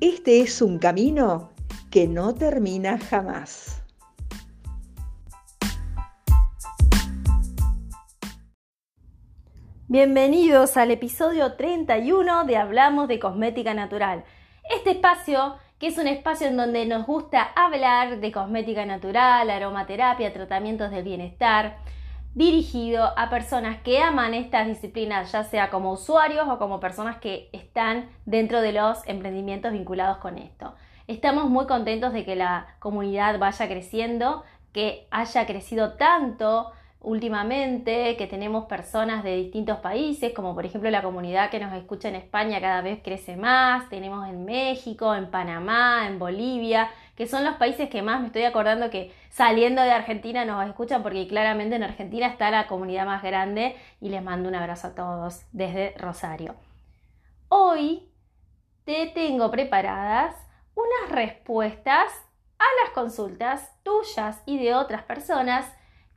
este 0.00 0.40
es 0.42 0.62
un 0.62 0.78
camino 0.78 1.50
que 1.90 2.06
no 2.06 2.32
termina 2.32 2.98
jamás. 2.98 3.82
Bienvenidos 9.88 10.76
al 10.76 10.92
episodio 10.92 11.54
31 11.54 12.44
de 12.44 12.56
Hablamos 12.58 13.08
de 13.08 13.18
Cosmética 13.18 13.74
Natural. 13.74 14.24
Este 14.70 14.90
espacio, 14.90 15.56
que 15.80 15.88
es 15.88 15.98
un 15.98 16.06
espacio 16.06 16.46
en 16.46 16.56
donde 16.56 16.86
nos 16.86 17.04
gusta 17.04 17.42
hablar 17.42 18.20
de 18.20 18.30
cosmética 18.30 18.86
natural, 18.86 19.50
aromaterapia, 19.50 20.32
tratamientos 20.32 20.92
del 20.92 21.02
bienestar, 21.02 21.78
dirigido 22.38 23.12
a 23.16 23.30
personas 23.30 23.82
que 23.82 24.00
aman 24.00 24.32
estas 24.32 24.68
disciplinas, 24.68 25.32
ya 25.32 25.42
sea 25.42 25.70
como 25.70 25.90
usuarios 25.90 26.48
o 26.48 26.56
como 26.56 26.78
personas 26.78 27.18
que 27.18 27.50
están 27.52 28.08
dentro 28.26 28.60
de 28.60 28.72
los 28.72 29.00
emprendimientos 29.08 29.72
vinculados 29.72 30.18
con 30.18 30.38
esto. 30.38 30.72
Estamos 31.08 31.50
muy 31.50 31.66
contentos 31.66 32.12
de 32.12 32.24
que 32.24 32.36
la 32.36 32.76
comunidad 32.78 33.40
vaya 33.40 33.66
creciendo, 33.66 34.44
que 34.72 35.08
haya 35.10 35.46
crecido 35.46 35.94
tanto 35.94 36.70
últimamente, 37.00 38.16
que 38.16 38.28
tenemos 38.28 38.66
personas 38.66 39.24
de 39.24 39.34
distintos 39.34 39.78
países, 39.78 40.32
como 40.32 40.54
por 40.54 40.64
ejemplo 40.64 40.90
la 40.90 41.02
comunidad 41.02 41.50
que 41.50 41.58
nos 41.58 41.72
escucha 41.72 42.08
en 42.08 42.14
España 42.14 42.60
cada 42.60 42.82
vez 42.82 43.00
crece 43.02 43.36
más, 43.36 43.88
tenemos 43.88 44.28
en 44.28 44.44
México, 44.44 45.12
en 45.12 45.28
Panamá, 45.28 46.06
en 46.06 46.20
Bolivia, 46.20 46.88
que 47.18 47.26
son 47.26 47.44
los 47.44 47.56
países 47.56 47.90
que 47.90 48.00
más 48.00 48.20
me 48.20 48.28
estoy 48.28 48.44
acordando 48.44 48.90
que 48.90 49.12
saliendo 49.28 49.82
de 49.82 49.90
Argentina 49.90 50.44
nos 50.44 50.64
escuchan, 50.64 51.02
porque 51.02 51.26
claramente 51.26 51.74
en 51.74 51.82
Argentina 51.82 52.28
está 52.28 52.48
la 52.52 52.68
comunidad 52.68 53.06
más 53.06 53.24
grande 53.24 53.74
y 54.00 54.08
les 54.08 54.22
mando 54.22 54.48
un 54.48 54.54
abrazo 54.54 54.86
a 54.86 54.94
todos 54.94 55.42
desde 55.50 55.96
Rosario. 55.98 56.54
Hoy 57.48 58.08
te 58.84 59.10
tengo 59.12 59.50
preparadas 59.50 60.36
unas 60.76 61.10
respuestas 61.10 62.12
a 62.56 62.64
las 62.84 62.94
consultas 62.94 63.68
tuyas 63.82 64.40
y 64.46 64.62
de 64.62 64.76
otras 64.76 65.02
personas 65.02 65.68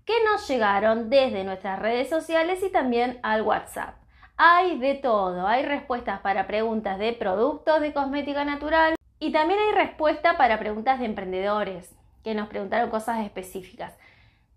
que 0.06 0.14
nos 0.32 0.48
llegaron 0.48 1.10
desde 1.10 1.44
nuestras 1.44 1.80
redes 1.80 2.10
sociales 2.10 2.62
y 2.62 2.72
también 2.72 3.20
al 3.24 3.42
WhatsApp. 3.42 3.96
Hay 4.38 4.78
de 4.78 4.94
todo, 4.94 5.48
hay 5.48 5.66
respuestas 5.66 6.20
para 6.20 6.46
preguntas 6.46 7.00
de 7.00 7.14
productos 7.14 7.82
de 7.82 7.92
cosmética 7.92 8.46
natural 8.46 8.94
y 9.22 9.32
también 9.32 9.60
hay 9.60 9.86
respuesta 9.86 10.36
para 10.36 10.58
preguntas 10.58 11.00
de 11.00 11.06
emprendedores 11.06 11.96
que 12.24 12.34
nos 12.34 12.50
preguntaron 12.50 12.90
cosas 12.90 13.24
específicas. 13.24 13.94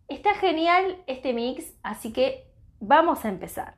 Está 0.09 0.34
genial 0.34 1.03
este 1.07 1.34
mix, 1.34 1.75
así 1.83 2.15
que 2.15 2.47
vamos 2.81 3.27
a 3.27 3.29
empezar. 3.29 3.75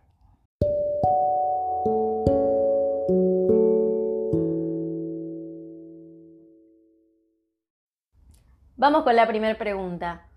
Vamos 8.77 9.03
con 9.03 9.17
la 9.17 9.27
primera 9.27 9.59
pregunta. 9.59 10.29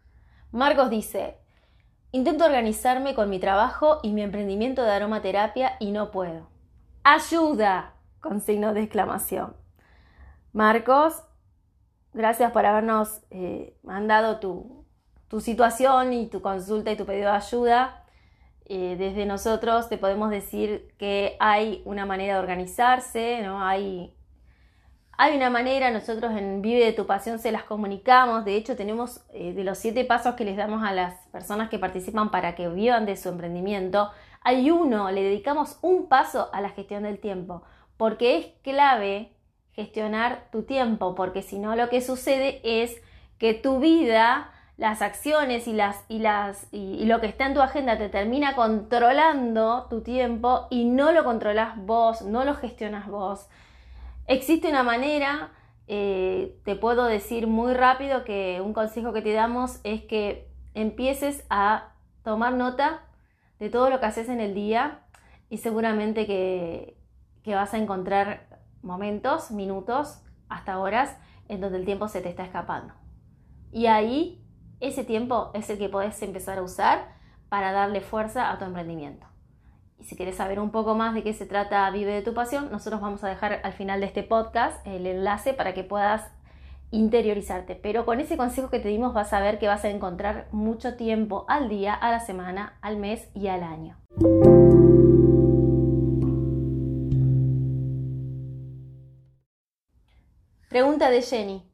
Marcos 0.52 0.90
dice, 0.90 1.38
intento 2.12 2.46
organizarme 2.46 3.14
con 3.14 3.30
mi 3.30 3.40
trabajo 3.40 4.00
y 4.02 4.14
mi 4.14 4.24
emprendimiento 4.24 4.82
de 4.82 4.94
aromaterapia 4.94 5.74
y 5.80 5.92
no 5.92 6.10
puedo. 6.10 6.50
¡Ayuda! 7.04 7.94
con 8.20 8.42
signo 8.42 8.74
de 8.74 8.82
exclamación. 8.82 9.56
Marcos, 10.54 11.24
gracias 12.14 12.52
por 12.52 12.66
habernos 12.66 13.22
eh, 13.30 13.78
mandado 13.84 14.40
tu, 14.40 14.86
situación 15.40 16.14
y 16.14 16.28
tu 16.28 16.42
consulta 16.42 16.92
y 16.92 16.98
tu 16.98 17.06
pedido 17.06 17.30
de 17.32 17.38
ayuda. 17.38 18.04
Eh, 18.66 18.96
desde 18.98 19.26
nosotros 19.26 19.90
te 19.90 19.98
podemos 19.98 20.30
decir 20.30 20.94
que 20.98 21.38
hay 21.40 21.82
una 21.86 22.06
manera 22.06 22.36
de 22.36 22.40
organizarse, 22.40 23.42
¿no? 23.44 23.64
Hay 23.64 24.16
hay 25.22 25.36
una 25.36 25.50
manera, 25.50 25.92
nosotros 25.92 26.32
en 26.38 26.62
Vive 26.62 26.86
de 26.86 26.94
tu 26.94 27.06
Pasión 27.06 27.40
se 27.40 27.52
las 27.52 27.64
comunicamos, 27.64 28.46
de 28.46 28.56
hecho 28.56 28.78
tenemos 28.78 29.20
eh, 29.34 29.52
de 29.52 29.66
los 29.66 29.78
siete 29.78 30.06
pasos 30.06 30.36
que 30.36 30.46
les 30.46 30.56
damos 30.56 30.82
a 30.82 30.94
las 30.94 31.14
personas 31.28 31.68
que 31.68 31.78
participan 31.78 32.32
para 32.32 32.56
que 32.56 32.70
vivan 32.70 33.06
de 33.06 33.18
su 33.18 33.28
emprendimiento, 33.28 34.12
hay 34.40 34.72
uno, 34.72 35.12
le 35.12 35.22
dedicamos 35.22 35.78
un 35.82 36.08
paso 36.08 36.50
a 36.54 36.62
la 36.62 36.70
gestión 36.70 37.04
del 37.04 37.20
tiempo, 37.20 37.64
porque 37.98 38.38
es 38.38 38.46
clave 38.64 39.36
gestionar 39.74 40.48
tu 40.52 40.64
tiempo, 40.64 41.16
porque 41.16 41.42
si 41.42 41.60
no 41.60 41.76
lo 41.76 41.90
que 41.90 42.02
sucede 42.02 42.62
es 42.64 43.02
que 43.38 43.54
tu 43.54 43.80
vida, 43.80 44.52
las 44.78 45.02
acciones 45.02 45.68
y, 45.68 45.74
las, 45.74 46.04
y, 46.08 46.20
las, 46.20 46.68
y 46.72 47.06
lo 47.06 47.20
que 47.20 47.28
está 47.28 47.46
en 47.46 47.54
tu 47.54 47.62
agenda 47.62 47.98
te 47.98 48.10
termina 48.10 48.56
controlando 48.56 49.88
tu 49.90 50.02
tiempo 50.02 50.68
y 50.70 50.86
no 50.86 51.12
lo 51.12 51.24
controlas 51.24 51.76
vos, 51.78 52.22
no 52.22 52.46
lo 52.46 52.56
gestionas 52.56 53.08
vos. 53.08 53.48
Existe 54.28 54.70
una 54.70 54.84
manera, 54.84 55.50
eh, 55.88 56.60
te 56.64 56.76
puedo 56.76 57.06
decir 57.06 57.48
muy 57.48 57.74
rápido 57.74 58.24
que 58.24 58.62
un 58.64 58.74
consejo 58.74 59.12
que 59.12 59.22
te 59.22 59.34
damos 59.34 59.80
es 59.84 60.04
que 60.04 60.48
empieces 60.76 61.46
a 61.50 61.94
tomar 62.24 62.54
nota 62.54 63.02
de 63.60 63.70
todo 63.70 63.90
lo 63.90 64.00
que 64.00 64.06
haces 64.06 64.30
en 64.30 64.40
el 64.40 64.54
día 64.54 65.00
y 65.50 65.58
seguramente 65.58 66.26
que, 66.26 66.96
que 67.44 67.56
vas 67.56 67.74
a 67.74 67.78
encontrar 67.78 68.49
momentos, 68.82 69.52
minutos, 69.52 70.22
hasta 70.50 70.80
horas 70.80 71.16
en 71.48 71.62
donde 71.62 71.80
el 71.80 71.86
tiempo 71.86 72.08
se 72.08 72.22
te 72.22 72.30
está 72.30 72.44
escapando. 72.44 72.94
Y 73.72 73.88
ahí 73.88 74.44
ese 74.80 75.04
tiempo 75.04 75.52
es 75.54 75.70
el 75.70 75.78
que 75.78 75.90
puedes 75.90 76.22
empezar 76.22 76.58
a 76.58 76.64
usar 76.64 77.16
para 77.50 77.72
darle 77.72 78.02
fuerza 78.02 78.52
a 78.52 78.58
tu 78.58 78.66
emprendimiento. 78.66 79.28
Y 80.00 80.06
si 80.06 80.16
quieres 80.16 80.36
saber 80.36 80.60
un 80.60 80.72
poco 80.72 80.96
más 80.96 81.14
de 81.14 81.24
qué 81.24 81.34
se 81.34 81.46
trata 81.46 81.90
Vive 81.92 82.14
de 82.14 82.22
tu 82.22 82.34
pasión, 82.34 82.72
nosotros 82.72 83.02
vamos 83.02 83.24
a 83.24 83.28
dejar 83.28 83.60
al 83.64 83.74
final 83.74 84.00
de 84.00 84.06
este 84.06 84.24
podcast 84.24 84.86
el 84.88 85.06
enlace 85.06 85.54
para 85.54 85.74
que 85.74 85.84
puedas 85.84 86.32
interiorizarte. 86.92 87.76
Pero 87.76 88.06
con 88.06 88.20
ese 88.20 88.38
consejo 88.38 88.70
que 88.70 88.80
te 88.80 88.88
dimos 88.88 89.14
vas 89.14 89.34
a 89.34 89.42
ver 89.42 89.60
que 89.60 89.68
vas 89.68 89.84
a 89.84 89.90
encontrar 89.90 90.48
mucho 90.52 90.96
tiempo 90.96 91.46
al 91.50 91.68
día, 91.68 91.94
a 91.94 92.12
la 92.12 92.22
semana, 92.22 92.78
al 92.82 92.98
mes 92.98 93.30
y 93.34 93.48
al 93.48 93.64
año. 93.64 93.98
Pregunta 100.70 101.10
de 101.10 101.24
Jenny. 101.24 101.68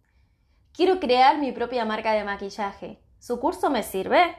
Quiero 0.71 1.01
crear 1.01 1.37
mi 1.37 1.51
propia 1.51 1.83
marca 1.83 2.13
de 2.13 2.23
maquillaje. 2.23 2.97
¿Su 3.19 3.41
curso 3.41 3.69
me 3.69 3.83
sirve? 3.83 4.37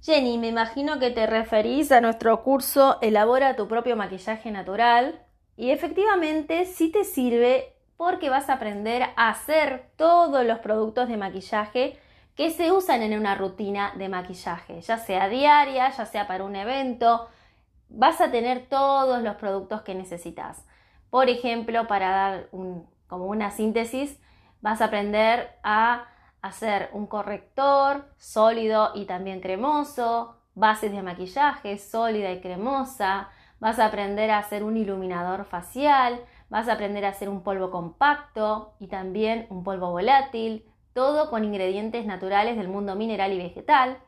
Jenny, 0.00 0.38
me 0.38 0.46
imagino 0.46 1.00
que 1.00 1.10
te 1.10 1.26
referís 1.26 1.90
a 1.90 2.00
nuestro 2.00 2.44
curso 2.44 2.98
Elabora 3.02 3.56
tu 3.56 3.66
propio 3.66 3.96
maquillaje 3.96 4.52
natural 4.52 5.26
y 5.56 5.72
efectivamente 5.72 6.66
sí 6.66 6.92
te 6.92 7.02
sirve 7.02 7.74
porque 7.96 8.30
vas 8.30 8.48
a 8.48 8.54
aprender 8.54 9.02
a 9.16 9.30
hacer 9.30 9.90
todos 9.96 10.46
los 10.46 10.60
productos 10.60 11.08
de 11.08 11.16
maquillaje 11.16 11.98
que 12.36 12.52
se 12.52 12.70
usan 12.70 13.02
en 13.02 13.18
una 13.18 13.34
rutina 13.34 13.92
de 13.96 14.08
maquillaje, 14.08 14.82
ya 14.82 14.98
sea 14.98 15.28
diaria, 15.28 15.90
ya 15.90 16.06
sea 16.06 16.28
para 16.28 16.44
un 16.44 16.54
evento, 16.54 17.28
vas 17.88 18.20
a 18.20 18.30
tener 18.30 18.68
todos 18.68 19.20
los 19.20 19.34
productos 19.34 19.82
que 19.82 19.96
necesitas. 19.96 20.64
Por 21.10 21.28
ejemplo, 21.28 21.88
para 21.88 22.10
dar 22.10 22.48
como 23.10 23.26
una 23.26 23.50
síntesis, 23.50 24.18
vas 24.62 24.80
a 24.80 24.86
aprender 24.86 25.50
a 25.62 26.06
hacer 26.40 26.88
un 26.92 27.06
corrector 27.06 28.06
sólido 28.16 28.92
y 28.94 29.04
también 29.04 29.40
cremoso, 29.40 30.36
bases 30.54 30.92
de 30.92 31.02
maquillaje 31.02 31.76
sólida 31.76 32.30
y 32.32 32.40
cremosa, 32.40 33.28
vas 33.58 33.78
a 33.78 33.86
aprender 33.86 34.30
a 34.30 34.38
hacer 34.38 34.62
un 34.62 34.76
iluminador 34.76 35.44
facial, 35.44 36.20
vas 36.48 36.68
a 36.68 36.74
aprender 36.74 37.04
a 37.04 37.10
hacer 37.10 37.28
un 37.28 37.42
polvo 37.42 37.70
compacto 37.70 38.74
y 38.78 38.86
también 38.86 39.46
un 39.50 39.64
polvo 39.64 39.90
volátil, 39.90 40.64
todo 40.94 41.30
con 41.30 41.44
ingredientes 41.44 42.06
naturales 42.06 42.56
del 42.56 42.68
mundo 42.68 42.94
mineral 42.94 43.32
y 43.32 43.38
vegetal. 43.38 43.98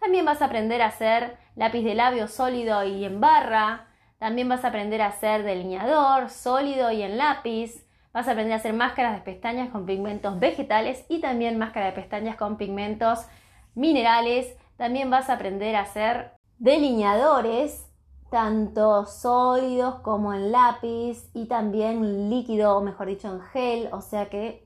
También 0.00 0.24
vas 0.24 0.42
a 0.42 0.46
aprender 0.46 0.80
a 0.80 0.86
hacer 0.86 1.38
lápiz 1.56 1.82
de 1.82 1.94
labio 1.94 2.28
sólido 2.28 2.84
y 2.84 3.04
en 3.04 3.20
barra, 3.20 3.88
también 4.18 4.48
vas 4.48 4.64
a 4.64 4.68
aprender 4.68 5.02
a 5.02 5.08
hacer 5.08 5.42
delineador 5.42 6.30
sólido 6.30 6.90
y 6.90 7.02
en 7.02 7.18
lápiz, 7.18 7.83
Vas 8.14 8.28
a 8.28 8.30
aprender 8.30 8.52
a 8.52 8.58
hacer 8.58 8.72
máscaras 8.74 9.16
de 9.16 9.22
pestañas 9.22 9.70
con 9.70 9.86
pigmentos 9.86 10.38
vegetales 10.38 11.04
y 11.08 11.20
también 11.20 11.58
máscaras 11.58 11.92
de 11.92 12.00
pestañas 12.00 12.36
con 12.36 12.56
pigmentos 12.56 13.26
minerales. 13.74 14.56
También 14.76 15.10
vas 15.10 15.28
a 15.28 15.32
aprender 15.32 15.74
a 15.74 15.80
hacer 15.80 16.30
delineadores, 16.58 17.90
tanto 18.30 19.04
sólidos 19.06 19.96
como 19.96 20.32
en 20.32 20.52
lápiz 20.52 21.28
y 21.34 21.46
también 21.46 22.30
líquido, 22.30 22.76
o 22.76 22.82
mejor 22.82 23.08
dicho, 23.08 23.26
en 23.26 23.40
gel. 23.40 23.88
O 23.90 24.00
sea 24.00 24.30
que 24.30 24.64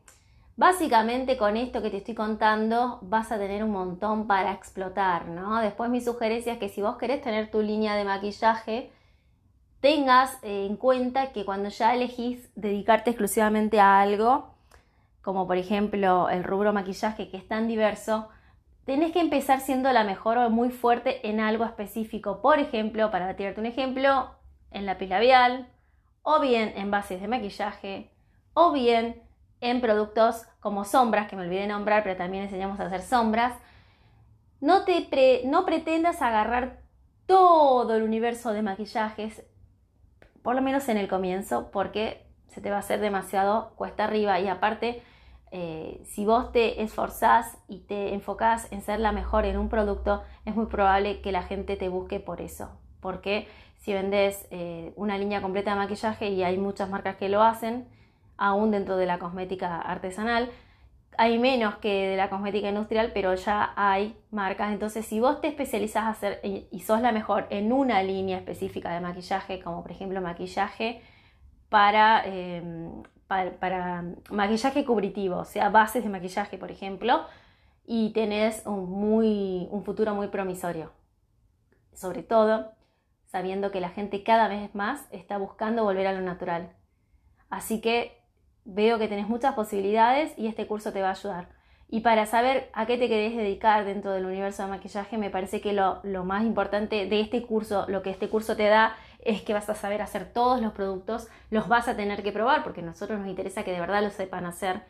básicamente 0.56 1.38
con 1.38 1.56
esto 1.56 1.80
que 1.80 1.88
te 1.88 1.96
estoy 1.96 2.14
contando 2.14 2.98
vas 3.00 3.32
a 3.32 3.38
tener 3.38 3.64
un 3.64 3.70
montón 3.70 4.26
para 4.26 4.52
explotar, 4.52 5.26
¿no? 5.26 5.58
Después 5.60 5.88
mi 5.88 6.02
sugerencia 6.02 6.52
es 6.52 6.58
que 6.58 6.68
si 6.68 6.82
vos 6.82 6.98
querés 6.98 7.22
tener 7.22 7.50
tu 7.50 7.62
línea 7.62 7.96
de 7.96 8.04
maquillaje, 8.04 8.92
tengas 9.80 10.38
eh, 10.42 10.66
en 10.66 10.76
cuenta 10.76 11.32
que 11.32 11.44
cuando 11.44 11.69
ya 11.69 11.94
elegís 11.94 12.50
dedicarte 12.54 13.10
exclusivamente 13.10 13.80
a 13.80 14.00
algo, 14.00 14.54
como 15.22 15.46
por 15.46 15.56
ejemplo 15.56 16.28
el 16.30 16.44
rubro 16.44 16.72
maquillaje 16.72 17.30
que 17.30 17.36
es 17.36 17.46
tan 17.46 17.69
diverso, 17.69 18.28
tenés 18.84 19.12
que 19.12 19.20
empezar 19.20 19.60
siendo 19.60 19.92
la 19.92 20.04
mejor 20.04 20.38
o 20.38 20.50
muy 20.50 20.70
fuerte 20.70 21.28
en 21.28 21.40
algo 21.40 21.64
específico. 21.64 22.40
Por 22.40 22.58
ejemplo, 22.58 23.10
para 23.10 23.36
tirarte 23.36 23.60
un 23.60 23.66
ejemplo, 23.66 24.30
en 24.70 24.86
lápiz 24.86 25.08
labial, 25.08 25.69
o 26.22 26.40
bien 26.40 26.72
en 26.76 26.90
bases 26.90 27.20
de 27.20 27.28
maquillaje, 27.28 28.10
o 28.54 28.72
bien 28.72 29.22
en 29.60 29.80
productos 29.80 30.46
como 30.60 30.84
sombras, 30.84 31.28
que 31.28 31.36
me 31.36 31.42
olvidé 31.42 31.66
nombrar, 31.66 32.02
pero 32.02 32.16
también 32.16 32.44
enseñamos 32.44 32.80
a 32.80 32.86
hacer 32.86 33.02
sombras. 33.02 33.54
No, 34.60 34.84
te 34.84 35.42
no 35.44 35.64
pretendas 35.64 36.22
agarrar 36.22 36.80
todo 37.26 37.94
el 37.94 38.02
universo 38.02 38.52
de 38.52 38.62
maquillajes, 38.62 39.44
por 40.43 40.55
lo 40.55 40.62
menos 40.62 40.88
en 40.88 40.96
el 40.96 41.08
comienzo, 41.08 41.70
porque 41.70 42.26
se 42.49 42.61
te 42.61 42.70
va 42.70 42.76
a 42.76 42.81
hacer 42.81 43.00
demasiado 43.00 43.73
cuesta 43.76 44.05
arriba 44.05 44.40
y 44.40 44.49
aparte 44.49 45.02
eh, 45.50 46.02
si 46.05 46.26
vos 46.26 46.52
te 46.52 46.82
esforzás 46.82 47.56
y 47.69 47.79
te 47.81 48.12
enfocás 48.12 48.70
en 48.73 48.82
ser 48.82 49.00
la 49.00 49.12
mejor 49.12 49.44
en 49.44 49.56
un 49.56 49.69
producto, 49.69 50.23
es 50.44 50.55
muy 50.55 50.67
probable 50.67 51.20
que 51.20 51.32
la 51.32 51.43
gente 51.43 51.76
te 51.76 51.88
busque 51.88 52.20
por 52.20 52.40
eso. 52.40 52.70
Porque 53.00 53.49
si 53.79 53.93
vendes 53.93 54.46
eh, 54.50 54.93
una 54.96 55.17
línea 55.17 55.40
completa 55.40 55.70
de 55.70 55.76
maquillaje 55.76 56.29
y 56.31 56.43
hay 56.43 56.58
muchas 56.58 56.90
marcas 56.90 57.17
que 57.17 57.29
lo 57.29 57.43
hacen, 57.43 57.88
aún 58.37 58.70
dentro 58.70 58.96
de 58.96 59.06
la 59.06 59.19
cosmética 59.19 59.81
artesanal, 59.81 60.50
hay 61.16 61.38
menos 61.38 61.76
que 61.76 62.08
de 62.08 62.16
la 62.16 62.31
cosmética 62.31 62.69
industrial, 62.69 63.12
pero 63.12 63.34
ya 63.34 63.72
hay 63.76 64.16
marcas. 64.31 64.72
Entonces, 64.72 65.06
si 65.06 65.20
vos 65.20 65.40
te 65.40 65.49
especializás 65.49 66.05
a 66.05 66.10
hacer 66.10 66.40
y 66.43 66.81
sos 66.81 67.00
la 67.00 67.12
mejor 67.12 67.46
en 67.50 67.72
una 67.72 68.02
línea 68.02 68.38
específica 68.38 68.93
de 68.93 69.00
maquillaje, 69.00 69.60
como 69.60 69.82
por 69.82 69.90
ejemplo 69.90 70.20
maquillaje 70.20 71.02
para 71.69 72.25
em, 72.25 73.02
para, 73.28 74.05
maquillaje 74.31 74.84
cubritivo, 74.84 75.37
o 75.37 75.44
sea, 75.44 75.69
bases 75.69 76.02
de 76.02 76.08
maquillaje, 76.08 76.56
por 76.58 76.70
ejemplo, 76.70 77.26
y 77.84 78.11
tenés 78.12 78.66
un, 78.66 78.90
muy, 78.90 79.69
un 79.70 79.84
futuro 79.84 80.14
muy 80.14 80.28
promisorio. 80.28 80.93
Sobre 81.93 82.22
todo 82.22 82.72
sabiendo 83.26 83.70
que 83.70 83.81
la 83.81 83.90
gente 83.90 84.22
cada 84.22 84.49
vez 84.49 84.75
más 84.75 85.06
está 85.11 85.37
buscando 85.37 85.84
volver 85.84 86.06
a 86.06 86.12
lo 86.14 86.22
natural. 86.22 86.72
Así 87.50 87.81
que 87.82 88.17
veo 88.68 88.98
que 88.98 89.08
tenés 89.08 89.28
muchas 89.28 89.54
posibilidades 89.54 90.32
y 90.36 90.46
este 90.46 90.66
curso 90.66 90.92
te 90.92 91.00
va 91.00 91.08
a 91.08 91.12
ayudar. 91.12 91.48
Y 91.90 92.00
para 92.00 92.26
saber 92.26 92.68
a 92.74 92.84
qué 92.84 92.98
te 92.98 93.08
querés 93.08 93.34
dedicar 93.34 93.86
dentro 93.86 94.12
del 94.12 94.26
universo 94.26 94.62
de 94.62 94.68
maquillaje, 94.68 95.16
me 95.16 95.30
parece 95.30 95.62
que 95.62 95.72
lo, 95.72 96.00
lo 96.02 96.22
más 96.24 96.44
importante 96.44 97.06
de 97.06 97.20
este 97.20 97.42
curso, 97.42 97.86
lo 97.88 98.02
que 98.02 98.10
este 98.10 98.28
curso 98.28 98.56
te 98.56 98.64
da, 98.64 98.94
es 99.24 99.40
que 99.40 99.54
vas 99.54 99.70
a 99.70 99.74
saber 99.74 100.02
hacer 100.02 100.30
todos 100.30 100.60
los 100.60 100.72
productos, 100.72 101.28
los 101.50 101.66
vas 101.66 101.88
a 101.88 101.96
tener 101.96 102.22
que 102.22 102.30
probar 102.30 102.62
porque 102.62 102.82
a 102.82 102.84
nosotros 102.84 103.18
nos 103.18 103.28
interesa 103.28 103.64
que 103.64 103.72
de 103.72 103.80
verdad 103.80 104.02
lo 104.02 104.10
sepan 104.10 104.44
hacer. 104.44 104.82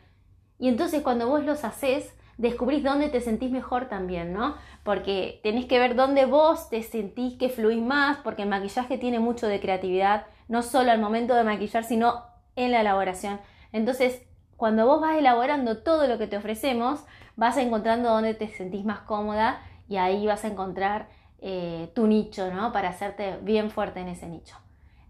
Y 0.59 0.67
entonces 0.67 1.01
cuando 1.01 1.29
vos 1.29 1.45
los 1.45 1.63
haces, 1.63 2.13
descubrís 2.37 2.83
dónde 2.83 3.07
te 3.07 3.21
sentís 3.21 3.49
mejor 3.49 3.87
también, 3.87 4.33
¿no? 4.33 4.55
Porque 4.83 5.39
tenés 5.41 5.65
que 5.65 5.79
ver 5.79 5.95
dónde 5.95 6.25
vos 6.25 6.69
te 6.69 6.83
sentís 6.83 7.37
que 7.37 7.47
fluís 7.47 7.81
más, 7.81 8.17
porque 8.17 8.43
el 8.43 8.49
maquillaje 8.49 8.97
tiene 8.97 9.19
mucho 9.19 9.47
de 9.47 9.61
creatividad, 9.61 10.25
no 10.49 10.63
solo 10.63 10.91
al 10.91 10.99
momento 10.99 11.33
de 11.33 11.45
maquillar, 11.45 11.85
sino 11.85 12.25
en 12.57 12.71
la 12.71 12.81
elaboración. 12.81 13.39
Entonces, 13.71 14.21
cuando 14.57 14.85
vos 14.85 15.01
vas 15.01 15.17
elaborando 15.17 15.77
todo 15.77 16.07
lo 16.07 16.17
que 16.17 16.27
te 16.27 16.37
ofrecemos, 16.37 17.05
vas 17.35 17.57
encontrando 17.57 18.09
dónde 18.09 18.33
te 18.33 18.49
sentís 18.49 18.83
más 18.83 18.99
cómoda 19.01 19.61
y 19.87 19.97
ahí 19.97 20.25
vas 20.25 20.43
a 20.43 20.49
encontrar 20.49 21.07
eh, 21.39 21.91
tu 21.95 22.07
nicho, 22.07 22.51
¿no? 22.53 22.73
Para 22.73 22.89
hacerte 22.89 23.37
bien 23.41 23.71
fuerte 23.71 24.01
en 24.01 24.09
ese 24.09 24.27
nicho. 24.27 24.55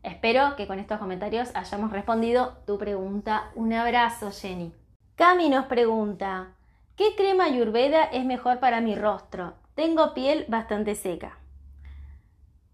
Espero 0.04 0.56
que 0.56 0.68
con 0.68 0.80
estos 0.80 1.00
comentarios 1.00 1.50
hayamos 1.56 1.92
respondido 1.92 2.58
tu 2.66 2.78
pregunta. 2.78 3.52
Un 3.56 3.74
abrazo, 3.74 4.32
Jenny. 4.32 4.72
Cami 5.16 5.50
nos 5.50 5.66
pregunta, 5.66 6.54
¿qué 6.96 7.16
crema 7.18 7.46
ayurveda 7.46 8.06
es 8.06 8.24
mejor 8.24 8.60
para 8.60 8.80
mi 8.80 8.96
rostro? 8.96 9.56
Tengo 9.76 10.14
piel 10.14 10.46
bastante 10.48 10.96
seca. 10.96 11.40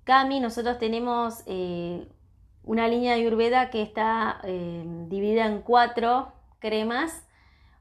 Cami, 0.04 0.40
nosotros 0.40 0.78
tenemos 0.78 1.42
eh, 1.48 2.08
una 2.66 2.88
línea 2.88 3.14
de 3.14 3.22
ayurveda 3.22 3.70
que 3.70 3.82
está 3.82 4.40
eh, 4.44 4.84
dividida 5.08 5.46
en 5.46 5.62
cuatro 5.62 6.34
cremas 6.60 7.26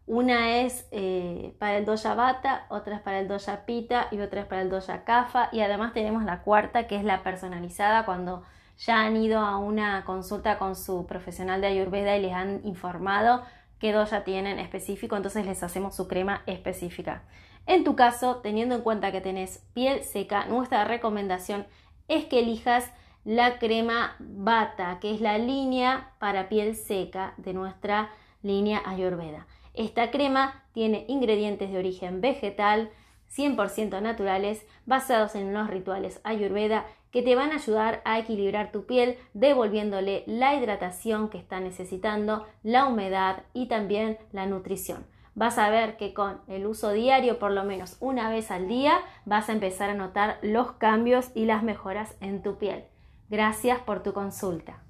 una 0.07 0.59
es 0.61 0.87
eh, 0.91 1.55
para 1.59 1.79
el 1.79 1.87
doya 1.87 2.15
bata, 2.15 2.67
otra 2.69 2.97
es 2.97 3.01
para 3.01 3.21
el 3.21 3.29
doya 3.29 3.65
pita 3.65 4.09
y 4.11 4.21
otra 4.21 4.43
es 4.43 4.47
para 4.47 4.61
el 4.61 4.69
doya 4.69 5.05
kafa. 5.05 5.49
Y 5.51 5.61
además 5.61 5.95
tenemos 5.95 6.25
la 6.25 6.43
cuarta 6.43 6.87
que 6.87 6.97
es 6.97 7.05
la 7.05 7.23
personalizada 7.23 8.05
cuando 8.05 8.43
ya 8.77 9.01
han 9.01 9.17
ido 9.17 9.41
a 9.41 9.57
una 9.57 10.05
consulta 10.05 10.59
con 10.59 10.77
su 10.77 11.07
profesional 11.07 11.61
de 11.61 11.69
ayurveda 11.69 12.17
y 12.17 12.23
les 12.23 12.35
han 12.35 12.61
informado 12.65 13.43
qué 13.79 13.93
doya 13.93 14.25
tienen 14.25 14.59
específico, 14.59 15.17
entonces 15.17 15.47
les 15.47 15.63
hacemos 15.63 15.97
su 15.97 16.07
crema 16.07 16.43
específica. 16.47 17.23
En 17.67 17.83
tu 17.83 17.97
caso, 17.97 18.37
teniendo 18.37 18.75
en 18.75 18.83
cuenta 18.83 19.11
que 19.11 19.21
tenés 19.21 19.65
piel 19.73 20.05
seca, 20.05 20.45
nuestra 20.47 20.85
recomendación 20.85 21.67
es 22.09 22.27
que 22.27 22.41
elijas 22.41 22.93
la 23.25 23.59
crema 23.59 24.17
bata, 24.19 24.99
que 25.01 25.15
es 25.15 25.21
la 25.21 25.39
línea 25.39 26.13
para 26.19 26.49
piel 26.49 26.77
seca 26.77 27.35
de 27.39 27.55
nuestra 27.55 28.11
línea 28.43 28.83
ayurveda. 28.85 29.47
Esta 29.73 30.11
crema 30.11 30.63
tiene 30.73 31.05
ingredientes 31.09 31.73
de 31.73 31.79
origen 31.79 32.21
vegetal, 32.21 32.91
100% 33.35 34.01
naturales, 34.01 34.65
basados 34.87 35.35
en 35.35 35.53
los 35.53 35.69
rituales 35.69 36.21
ayurveda 36.23 36.87
que 37.11 37.23
te 37.23 37.37
van 37.37 37.53
a 37.53 37.57
ayudar 37.57 38.03
a 38.05 38.19
equilibrar 38.19 38.73
tu 38.73 38.87
piel, 38.87 39.17
devolviéndole 39.35 40.25
la 40.27 40.55
hidratación 40.55 41.29
que 41.29 41.39
está 41.39 41.61
necesitando, 41.61 42.47
la 42.63 42.87
humedad 42.87 43.45
y 43.53 43.67
también 43.67 44.19
la 44.33 44.47
nutrición. 44.47 45.07
Vas 45.37 45.59
a 45.59 45.71
ver 45.71 45.97
que 45.97 46.13
con 46.13 46.41
el 46.49 46.67
uso 46.67 46.93
diario, 46.93 47.39
por 47.39 47.51
lo 47.51 47.65
menos 47.65 47.97
una 48.01 48.31
vez 48.31 48.51
al 48.51 48.69
día, 48.69 49.01
vas 49.25 49.49
a 49.49 49.53
empezar 49.53 49.91
a 49.91 49.95
notar 49.95 50.39
los 50.43 50.73
cambios 50.73 51.31
y 51.35 51.45
las 51.45 51.63
mejoras 51.63 52.17
en 52.21 52.43
tu 52.43 52.59
piel. 52.59 52.85
Gracias 53.29 53.81
por 53.81 54.03
tu 54.03 54.13
consulta. 54.13 54.83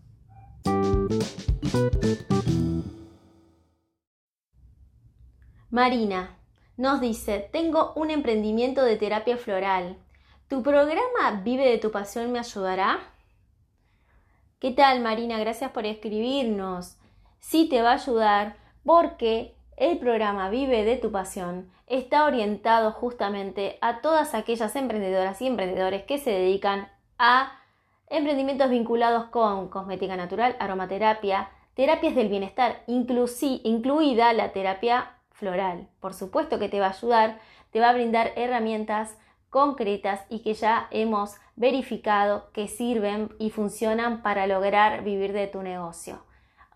Marina 5.71 6.37
nos 6.77 7.01
dice, 7.01 7.49
tengo 7.53 7.93
un 7.97 8.11
emprendimiento 8.11 8.83
de 8.83 8.97
terapia 8.97 9.37
floral. 9.37 9.97
¿Tu 10.49 10.63
programa 10.63 11.43
Vive 11.43 11.69
de 11.69 11.79
tu 11.79 11.91
pasión 11.91 12.31
me 12.33 12.39
ayudará? 12.39 13.01
¿Qué 14.59 14.71
tal 14.71 15.01
Marina? 15.01 15.39
Gracias 15.39 15.71
por 15.73 15.85
escribirnos. 15.85 16.97
Sí 17.41 17.69
te 17.69 17.83
va 17.83 17.91
a 17.91 17.95
ayudar 17.95 18.57
porque 18.85 19.57
el 19.77 19.99
programa 19.99 20.49
Vive 20.49 20.85
de 20.85 20.97
tu 20.97 21.11
pasión 21.11 21.71
está 21.87 22.25
orientado 22.25 22.93
justamente 22.93 23.79
a 23.81 24.01
todas 24.01 24.35
aquellas 24.35 24.75
emprendedoras 24.77 25.43
y 25.43 25.47
emprendedores 25.47 26.05
que 26.05 26.19
se 26.19 26.31
dedican 26.31 26.89
a 27.19 27.61
emprendimientos 28.09 28.71
vinculados 28.71 29.27
con 29.27 29.69
cosmética 29.69 30.17
natural, 30.17 30.57
aromaterapia, 30.59 31.51
terapias 31.75 32.15
del 32.15 32.29
bienestar, 32.29 32.83
incluida 32.87 34.33
la 34.33 34.53
terapia 34.53 35.17
floral. 35.31 35.89
Por 36.01 36.15
supuesto 36.15 36.59
que 36.59 36.69
te 36.69 36.81
va 36.81 36.87
a 36.87 36.91
ayudar, 36.91 37.39
te 37.71 37.81
va 37.81 37.91
a 37.91 37.95
brindar 37.95 38.33
herramientas 38.37 39.17
concretas 39.51 40.25
y 40.31 40.41
que 40.41 40.55
ya 40.55 40.89
hemos 40.91 41.37
verificado 41.57 42.51
que 42.53 42.69
sirven 42.69 43.31
y 43.39 43.51
funcionan 43.51 44.23
para 44.23 44.47
lograr 44.47 45.05
vivir 45.05 45.33
de 45.33 45.47
tu 45.47 45.63
negocio. 45.63 46.25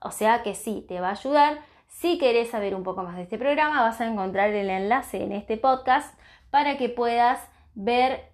O 0.01 0.11
sea 0.11 0.43
que 0.43 0.55
sí, 0.55 0.85
te 0.87 1.01
va 1.01 1.09
a 1.09 1.13
ayudar. 1.13 1.59
Si 1.89 2.19
querés 2.19 2.51
saber 2.51 2.75
un 2.75 2.85
poco 2.85 3.03
más 3.03 3.17
de 3.17 3.23
este 3.23 3.39
programa, 3.39 3.83
vas 3.83 4.01
a 4.01 4.07
encontrar 4.07 4.51
el 4.51 4.71
enlace 4.71 5.23
en 5.23 5.33
este 5.33 5.57
podcast 5.57 6.17
para 6.51 6.79
que 6.79 6.89
puedas 6.89 7.41
ver 7.75 8.31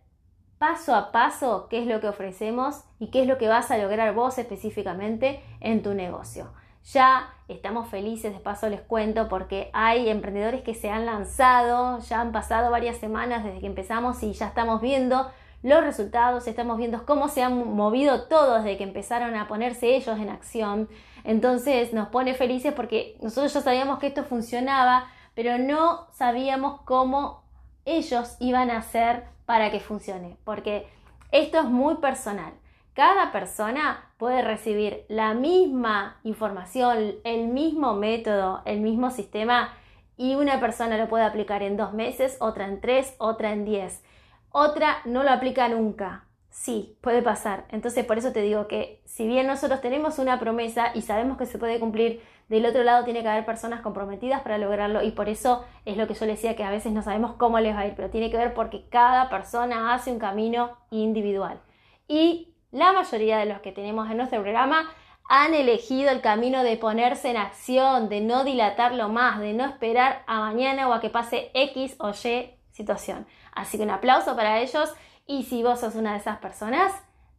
paso 0.66 0.94
a 0.94 1.12
paso 1.12 1.66
qué 1.68 1.82
es 1.82 1.86
lo 1.86 2.00
que 2.00 2.08
ofrecemos 2.08 2.84
y 2.98 3.08
qué 3.08 3.20
es 3.20 3.28
lo 3.28 3.36
que 3.36 3.48
vas 3.48 3.70
a 3.70 3.76
lograr 3.76 4.14
vos 4.14 4.38
específicamente 4.38 5.42
en 5.60 5.82
tu 5.82 5.92
negocio. 5.92 6.54
Ya 6.90 7.34
estamos 7.48 7.90
felices, 7.90 8.32
de 8.32 8.40
paso 8.40 8.70
les 8.70 8.80
cuento, 8.80 9.28
porque 9.28 9.68
hay 9.74 10.08
emprendedores 10.08 10.62
que 10.62 10.72
se 10.72 10.88
han 10.88 11.04
lanzado, 11.04 11.98
ya 11.98 12.22
han 12.22 12.32
pasado 12.32 12.70
varias 12.70 12.96
semanas 12.96 13.44
desde 13.44 13.60
que 13.60 13.66
empezamos 13.66 14.22
y 14.22 14.32
ya 14.32 14.46
estamos 14.46 14.80
viendo 14.80 15.30
los 15.62 15.84
resultados, 15.84 16.46
estamos 16.46 16.78
viendo 16.78 17.04
cómo 17.04 17.28
se 17.28 17.42
han 17.42 17.74
movido 17.74 18.22
todos 18.22 18.64
desde 18.64 18.78
que 18.78 18.84
empezaron 18.84 19.34
a 19.34 19.46
ponerse 19.46 19.94
ellos 19.94 20.18
en 20.18 20.30
acción. 20.30 20.88
Entonces 21.24 21.92
nos 21.92 22.08
pone 22.08 22.32
felices 22.32 22.72
porque 22.72 23.18
nosotros 23.20 23.52
ya 23.52 23.60
sabíamos 23.60 23.98
que 23.98 24.06
esto 24.06 24.24
funcionaba, 24.24 25.08
pero 25.34 25.58
no 25.58 26.06
sabíamos 26.10 26.80
cómo 26.86 27.43
ellos 27.84 28.36
iban 28.40 28.70
a 28.70 28.78
hacer 28.78 29.24
para 29.46 29.70
que 29.70 29.80
funcione, 29.80 30.36
porque 30.44 30.86
esto 31.32 31.58
es 31.58 31.66
muy 31.66 31.96
personal. 31.96 32.52
cada 32.94 33.32
persona 33.32 34.08
puede 34.18 34.40
recibir 34.42 35.04
la 35.08 35.34
misma 35.34 36.20
información, 36.22 37.16
el 37.24 37.48
mismo 37.48 37.94
método, 37.94 38.62
el 38.66 38.80
mismo 38.80 39.10
sistema 39.10 39.72
y 40.16 40.36
una 40.36 40.60
persona 40.60 40.96
lo 40.96 41.08
puede 41.08 41.24
aplicar 41.24 41.62
en 41.62 41.76
dos 41.76 41.92
meses, 41.92 42.36
otra 42.40 42.66
en 42.66 42.80
tres, 42.80 43.14
otra 43.18 43.52
en 43.52 43.64
diez. 43.64 44.02
Otra 44.50 44.98
no 45.04 45.24
lo 45.24 45.30
aplica 45.30 45.68
nunca. 45.68 46.26
Sí, 46.50 46.96
puede 47.00 47.20
pasar. 47.20 47.66
Entonces 47.70 48.04
por 48.04 48.16
eso 48.16 48.32
te 48.32 48.42
digo 48.42 48.68
que 48.68 49.02
si 49.04 49.26
bien 49.26 49.48
nosotros 49.48 49.80
tenemos 49.80 50.20
una 50.20 50.38
promesa 50.38 50.92
y 50.94 51.02
sabemos 51.02 51.36
que 51.36 51.46
se 51.46 51.58
puede 51.58 51.80
cumplir, 51.80 52.22
del 52.48 52.66
otro 52.66 52.82
lado 52.82 53.04
tiene 53.04 53.22
que 53.22 53.28
haber 53.28 53.46
personas 53.46 53.80
comprometidas 53.80 54.42
para 54.42 54.58
lograrlo 54.58 55.02
y 55.02 55.12
por 55.12 55.28
eso 55.28 55.64
es 55.84 55.96
lo 55.96 56.06
que 56.06 56.14
yo 56.14 56.26
le 56.26 56.32
decía 56.32 56.56
que 56.56 56.64
a 56.64 56.70
veces 56.70 56.92
no 56.92 57.02
sabemos 57.02 57.34
cómo 57.34 57.58
les 57.60 57.74
va 57.74 57.80
a 57.80 57.86
ir, 57.86 57.94
pero 57.94 58.10
tiene 58.10 58.30
que 58.30 58.36
ver 58.36 58.54
porque 58.54 58.86
cada 58.88 59.30
persona 59.30 59.94
hace 59.94 60.12
un 60.12 60.18
camino 60.18 60.76
individual. 60.90 61.60
Y 62.06 62.54
la 62.70 62.92
mayoría 62.92 63.38
de 63.38 63.46
los 63.46 63.60
que 63.60 63.72
tenemos 63.72 64.10
en 64.10 64.18
nuestro 64.18 64.42
programa 64.42 64.90
han 65.28 65.54
elegido 65.54 66.10
el 66.10 66.20
camino 66.20 66.62
de 66.62 66.76
ponerse 66.76 67.30
en 67.30 67.38
acción, 67.38 68.08
de 68.08 68.20
no 68.20 68.44
dilatarlo 68.44 69.08
más, 69.08 69.40
de 69.40 69.54
no 69.54 69.64
esperar 69.64 70.22
a 70.26 70.40
mañana 70.40 70.88
o 70.88 70.92
a 70.92 71.00
que 71.00 71.08
pase 71.08 71.50
X 71.54 71.96
o 71.98 72.10
Y 72.10 72.50
situación. 72.72 73.26
Así 73.52 73.78
que 73.78 73.84
un 73.84 73.90
aplauso 73.90 74.36
para 74.36 74.60
ellos 74.60 74.92
y 75.26 75.44
si 75.44 75.62
vos 75.62 75.80
sos 75.80 75.94
una 75.94 76.12
de 76.12 76.18
esas 76.18 76.38
personas, 76.38 76.92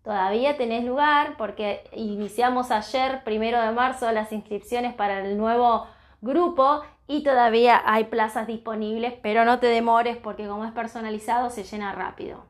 todavía 0.06 0.56
tenés 0.56 0.86
lugar 0.86 1.36
porque 1.38 1.84
iniciamos 1.94 2.72
ayer, 2.72 3.24
primero 3.26 3.60
de 3.60 3.72
marzo, 3.72 4.10
las 4.12 4.32
inscripciones 4.32 4.94
para 4.94 5.20
el 5.20 5.36
nuevo 5.36 5.88
grupo 6.22 6.84
y 7.08 7.24
todavía 7.24 7.82
hay 7.86 8.06
plazas 8.06 8.48
disponibles, 8.48 9.14
pero 9.22 9.44
no 9.44 9.60
te 9.60 9.68
demores 9.68 10.16
porque 10.18 10.48
como 10.48 10.64
es 10.64 10.72
personalizado 10.72 11.50
se 11.50 11.64
llena 11.64 11.92
rápido. 11.92 12.46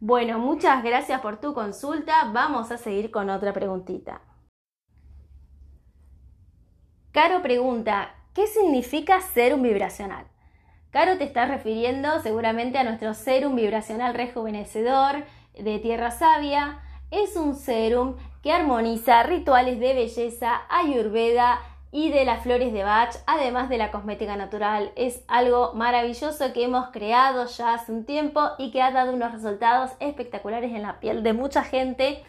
Bueno, 0.00 0.38
muchas 0.38 0.82
gracias 0.82 1.20
por 1.20 1.40
tu 1.40 1.54
consulta. 1.54 2.30
Vamos 2.32 2.72
a 2.72 2.78
seguir 2.78 3.10
con 3.10 3.30
otra 3.30 3.52
preguntita. 3.52 4.22
Caro 7.12 7.42
pregunta, 7.42 8.14
¿qué 8.34 8.46
significa 8.46 9.20
ser 9.20 9.54
un 9.54 9.62
vibracional? 9.62 10.26
Caro 10.90 11.18
te 11.18 11.24
está 11.24 11.46
refiriendo 11.46 12.20
seguramente 12.20 12.78
a 12.78 12.84
nuestro 12.84 13.14
serum 13.14 13.56
vibracional 13.56 14.14
rejuvenecedor 14.14 15.24
de 15.58 15.78
Tierra 15.78 16.10
Sabia. 16.10 16.80
Es 17.10 17.36
un 17.36 17.54
serum 17.54 18.16
que 18.42 18.52
armoniza 18.52 19.22
rituales 19.22 19.78
de 19.78 19.94
belleza, 19.94 20.62
ayurveda 20.68 21.60
y 21.90 22.10
de 22.10 22.24
las 22.24 22.42
flores 22.42 22.72
de 22.72 22.84
Bach, 22.84 23.14
además 23.26 23.68
de 23.68 23.76
la 23.76 23.90
cosmética 23.90 24.34
natural. 24.36 24.92
Es 24.96 25.22
algo 25.28 25.74
maravilloso 25.74 26.52
que 26.54 26.64
hemos 26.64 26.88
creado 26.88 27.46
ya 27.46 27.74
hace 27.74 27.92
un 27.92 28.06
tiempo 28.06 28.40
y 28.58 28.70
que 28.70 28.80
ha 28.80 28.90
dado 28.90 29.12
unos 29.12 29.32
resultados 29.32 29.90
espectaculares 30.00 30.72
en 30.72 30.82
la 30.82 31.00
piel 31.00 31.22
de 31.22 31.34
mucha 31.34 31.62
gente. 31.62 32.24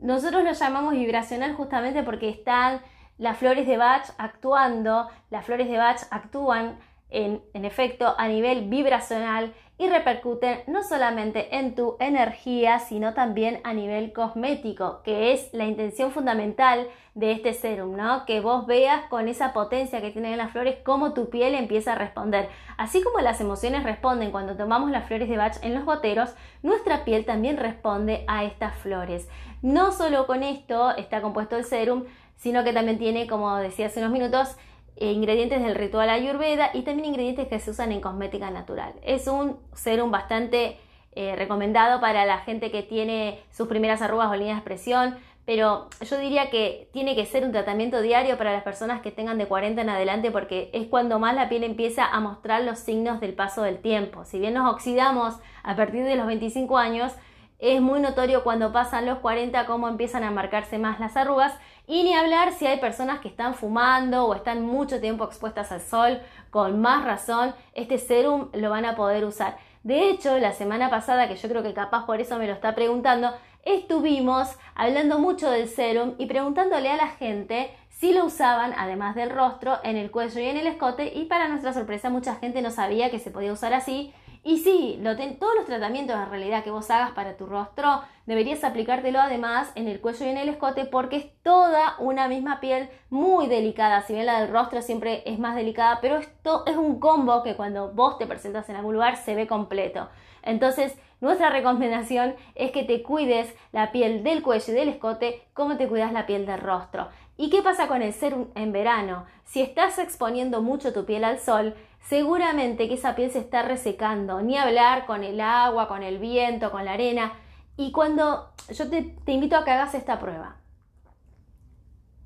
Nosotros 0.00 0.42
lo 0.42 0.52
llamamos 0.52 0.94
vibracional 0.94 1.54
justamente 1.54 2.02
porque 2.02 2.28
están 2.28 2.80
las 3.16 3.38
flores 3.38 3.68
de 3.68 3.76
Bach 3.76 4.10
actuando, 4.18 5.08
las 5.30 5.46
flores 5.46 5.68
de 5.68 5.78
Bach 5.78 6.00
actúan 6.10 6.78
en, 7.10 7.40
efecto 7.64 8.14
a 8.18 8.26
nivel 8.26 8.68
vibracional 8.68 9.54
y 9.76 9.88
repercuten 9.88 10.60
no 10.66 10.84
solamente 10.84 11.56
en 11.56 11.74
tu 11.74 11.96
energía, 11.98 12.78
sino 12.78 13.12
también 13.12 13.60
a 13.64 13.72
nivel 13.72 14.12
cosmético, 14.12 15.02
que 15.02 15.32
es 15.32 15.52
la 15.52 15.64
intención 15.64 16.12
fundamental 16.12 16.86
de 17.14 17.32
este 17.32 17.54
serum, 17.54 17.96
¿no? 17.96 18.24
Que 18.24 18.40
vos 18.40 18.66
veas 18.66 19.06
con 19.06 19.28
esa 19.28 19.52
potencia 19.52 20.00
que 20.00 20.10
tienen 20.10 20.36
las 20.36 20.52
flores 20.52 20.76
cómo 20.84 21.12
tu 21.12 21.28
piel 21.28 21.54
empieza 21.54 21.92
a 21.92 21.96
responder. 21.96 22.48
Así 22.76 23.02
como 23.02 23.18
las 23.20 23.40
emociones 23.40 23.82
responden 23.82 24.30
cuando 24.30 24.56
tomamos 24.56 24.90
las 24.90 25.06
flores 25.06 25.28
de 25.28 25.36
Bach 25.36 25.56
en 25.62 25.74
los 25.74 25.84
goteros, 25.84 26.34
nuestra 26.62 27.04
piel 27.04 27.24
también 27.24 27.56
responde 27.56 28.24
a 28.28 28.44
estas 28.44 28.76
flores. 28.76 29.28
No 29.62 29.92
solo 29.92 30.26
con 30.26 30.42
esto 30.42 30.94
está 30.96 31.20
compuesto 31.20 31.56
el 31.56 31.64
serum, 31.64 32.04
sino 32.36 32.62
que 32.64 32.72
también 32.72 32.98
tiene, 32.98 33.26
como 33.26 33.56
decía 33.56 33.86
hace 33.86 34.00
unos 34.00 34.12
minutos, 34.12 34.56
ingredientes 34.96 35.62
del 35.62 35.74
ritual 35.74 36.08
ayurveda 36.08 36.70
y 36.72 36.82
también 36.82 37.08
ingredientes 37.08 37.48
que 37.48 37.58
se 37.58 37.70
usan 37.70 37.92
en 37.92 38.00
cosmética 38.00 38.50
natural. 38.50 38.94
Es 39.02 39.26
un 39.26 39.58
serum 39.74 40.10
bastante 40.10 40.78
eh, 41.16 41.34
recomendado 41.36 42.00
para 42.00 42.24
la 42.24 42.38
gente 42.38 42.70
que 42.70 42.82
tiene 42.82 43.40
sus 43.50 43.68
primeras 43.68 44.02
arrugas 44.02 44.30
o 44.30 44.34
líneas 44.34 44.56
de 44.56 44.60
expresión, 44.60 45.16
pero 45.44 45.88
yo 46.00 46.18
diría 46.18 46.48
que 46.48 46.88
tiene 46.92 47.14
que 47.14 47.26
ser 47.26 47.44
un 47.44 47.52
tratamiento 47.52 48.00
diario 48.00 48.38
para 48.38 48.52
las 48.52 48.62
personas 48.62 49.02
que 49.02 49.10
tengan 49.10 49.36
de 49.36 49.46
40 49.46 49.82
en 49.82 49.90
adelante 49.90 50.30
porque 50.30 50.70
es 50.72 50.86
cuando 50.86 51.18
más 51.18 51.34
la 51.34 51.48
piel 51.48 51.64
empieza 51.64 52.06
a 52.06 52.18
mostrar 52.20 52.62
los 52.62 52.78
signos 52.78 53.20
del 53.20 53.34
paso 53.34 53.62
del 53.62 53.78
tiempo. 53.78 54.24
Si 54.24 54.38
bien 54.38 54.54
nos 54.54 54.72
oxidamos 54.72 55.34
a 55.62 55.76
partir 55.76 56.04
de 56.04 56.16
los 56.16 56.26
25 56.26 56.78
años, 56.78 57.12
es 57.58 57.80
muy 57.80 58.00
notorio 58.00 58.42
cuando 58.42 58.72
pasan 58.72 59.06
los 59.06 59.18
40 59.18 59.66
cómo 59.66 59.88
empiezan 59.88 60.24
a 60.24 60.30
marcarse 60.30 60.78
más 60.78 60.98
las 60.98 61.16
arrugas 61.16 61.52
y 61.86 62.02
ni 62.02 62.14
hablar 62.14 62.52
si 62.52 62.66
hay 62.66 62.78
personas 62.78 63.20
que 63.20 63.28
están 63.28 63.54
fumando 63.54 64.26
o 64.26 64.34
están 64.34 64.62
mucho 64.62 65.00
tiempo 65.00 65.24
expuestas 65.24 65.70
al 65.72 65.80
sol, 65.80 66.20
con 66.50 66.80
más 66.80 67.04
razón, 67.04 67.54
este 67.74 67.98
serum 67.98 68.48
lo 68.52 68.70
van 68.70 68.84
a 68.84 68.96
poder 68.96 69.24
usar. 69.24 69.58
De 69.82 70.08
hecho, 70.08 70.38
la 70.38 70.52
semana 70.52 70.88
pasada, 70.88 71.28
que 71.28 71.36
yo 71.36 71.48
creo 71.48 71.62
que 71.62 71.74
capaz 71.74 72.06
por 72.06 72.20
eso 72.20 72.38
me 72.38 72.46
lo 72.46 72.54
está 72.54 72.74
preguntando, 72.74 73.34
estuvimos 73.64 74.48
hablando 74.74 75.18
mucho 75.18 75.50
del 75.50 75.68
serum 75.68 76.14
y 76.16 76.26
preguntándole 76.26 76.90
a 76.90 76.96
la 76.96 77.08
gente 77.08 77.70
si 77.98 78.12
lo 78.12 78.24
usaban, 78.26 78.74
además 78.76 79.14
del 79.14 79.30
rostro, 79.30 79.78
en 79.82 79.96
el 79.96 80.10
cuello 80.10 80.40
y 80.40 80.46
en 80.46 80.56
el 80.56 80.66
escote, 80.66 81.12
y 81.14 81.24
para 81.24 81.48
nuestra 81.48 81.72
sorpresa 81.72 82.10
mucha 82.10 82.36
gente 82.36 82.62
no 82.62 82.70
sabía 82.70 83.10
que 83.10 83.18
se 83.18 83.30
podía 83.30 83.52
usar 83.52 83.72
así 83.72 84.12
y 84.46 84.58
sí, 84.58 85.00
todos 85.40 85.54
los 85.56 85.64
tratamientos 85.64 86.14
en 86.16 86.28
realidad 86.28 86.62
que 86.62 86.70
vos 86.70 86.90
hagas 86.90 87.12
para 87.12 87.38
tu 87.38 87.46
rostro, 87.46 88.02
deberías 88.26 88.62
aplicártelo 88.62 89.18
además 89.18 89.72
en 89.74 89.88
el 89.88 90.02
cuello 90.02 90.26
y 90.26 90.28
en 90.28 90.36
el 90.36 90.50
escote 90.50 90.84
porque 90.84 91.16
es 91.16 91.26
toda 91.42 91.96
una 91.98 92.28
misma 92.28 92.60
piel 92.60 92.90
muy 93.08 93.46
delicada. 93.46 94.02
Si 94.02 94.12
bien 94.12 94.26
la 94.26 94.42
del 94.42 94.52
rostro 94.52 94.82
siempre 94.82 95.22
es 95.24 95.38
más 95.38 95.56
delicada, 95.56 95.98
pero 96.02 96.16
esto 96.16 96.64
es 96.66 96.76
un 96.76 97.00
combo 97.00 97.42
que 97.42 97.56
cuando 97.56 97.92
vos 97.92 98.18
te 98.18 98.26
presentas 98.26 98.68
en 98.68 98.76
algún 98.76 98.92
lugar 98.92 99.16
se 99.16 99.34
ve 99.34 99.46
completo. 99.46 100.10
Entonces, 100.42 100.94
nuestra 101.22 101.48
recomendación 101.48 102.34
es 102.54 102.70
que 102.70 102.82
te 102.82 103.02
cuides 103.02 103.54
la 103.72 103.92
piel 103.92 104.22
del 104.22 104.42
cuello 104.42 104.70
y 104.70 104.76
del 104.76 104.90
escote 104.90 105.42
como 105.54 105.78
te 105.78 105.88
cuidas 105.88 106.12
la 106.12 106.26
piel 106.26 106.44
del 106.44 106.60
rostro. 106.60 107.08
¿Y 107.36 107.50
qué 107.50 107.62
pasa 107.62 107.88
con 107.88 108.02
el 108.02 108.12
serum 108.12 108.48
en 108.54 108.72
verano? 108.72 109.26
Si 109.44 109.60
estás 109.60 109.98
exponiendo 109.98 110.62
mucho 110.62 110.92
tu 110.92 111.04
piel 111.04 111.24
al 111.24 111.40
sol, 111.40 111.74
seguramente 112.00 112.88
que 112.88 112.94
esa 112.94 113.16
piel 113.16 113.30
se 113.30 113.40
está 113.40 113.62
resecando, 113.62 114.40
ni 114.40 114.56
hablar 114.56 115.06
con 115.06 115.24
el 115.24 115.40
agua, 115.40 115.88
con 115.88 116.02
el 116.02 116.18
viento, 116.18 116.70
con 116.70 116.84
la 116.84 116.92
arena. 116.92 117.32
Y 117.76 117.90
cuando 117.90 118.52
yo 118.70 118.88
te, 118.88 119.14
invito 119.26 119.56
a 119.56 119.64
que 119.64 119.72
hagas 119.72 119.94
esta 119.94 120.18
prueba. 120.18 120.56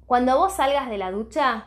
Cuando 0.06 0.38
vos 0.38 0.54
salgas 0.54 0.88
de 0.90 0.98
la 0.98 1.10
ducha, 1.10 1.66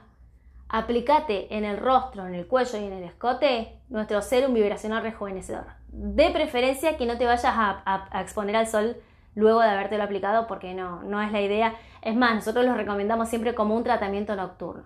aplicate 0.69 1.55
en 1.55 1.65
el 1.65 1.77
rostro, 1.77 2.27
en 2.27 2.35
el 2.35 2.47
cuello 2.47 2.79
y 2.79 2.85
en 2.85 2.93
el 2.93 3.03
escote 3.03 3.79
nuestro 3.89 4.21
serum 4.21 4.53
vibracional 4.53 5.03
rejuvenecedor. 5.03 5.65
De 5.87 6.29
preferencia 6.29 6.95
que 6.95 7.05
no 7.05 7.17
te 7.17 7.25
vayas 7.25 7.53
a, 7.53 8.09
exponer 8.21 8.55
al 8.55 8.67
sol 8.67 8.97
luego 9.35 9.61
de 9.61 9.69
habértelo 9.69 10.03
aplicado 10.03 10.47
porque 10.47 10.73
no, 10.73 11.03
no 11.03 11.21
es 11.21 11.31
la 11.31 11.41
idea. 11.41 11.75
Es 12.01 12.15
más, 12.15 12.35
nosotros 12.35 12.65
lo 12.65 12.75
recomendamos 12.75 13.29
siempre 13.29 13.55
como 13.55 13.75
un 13.75 13.83
tratamiento 13.83 14.35
nocturno. 14.35 14.83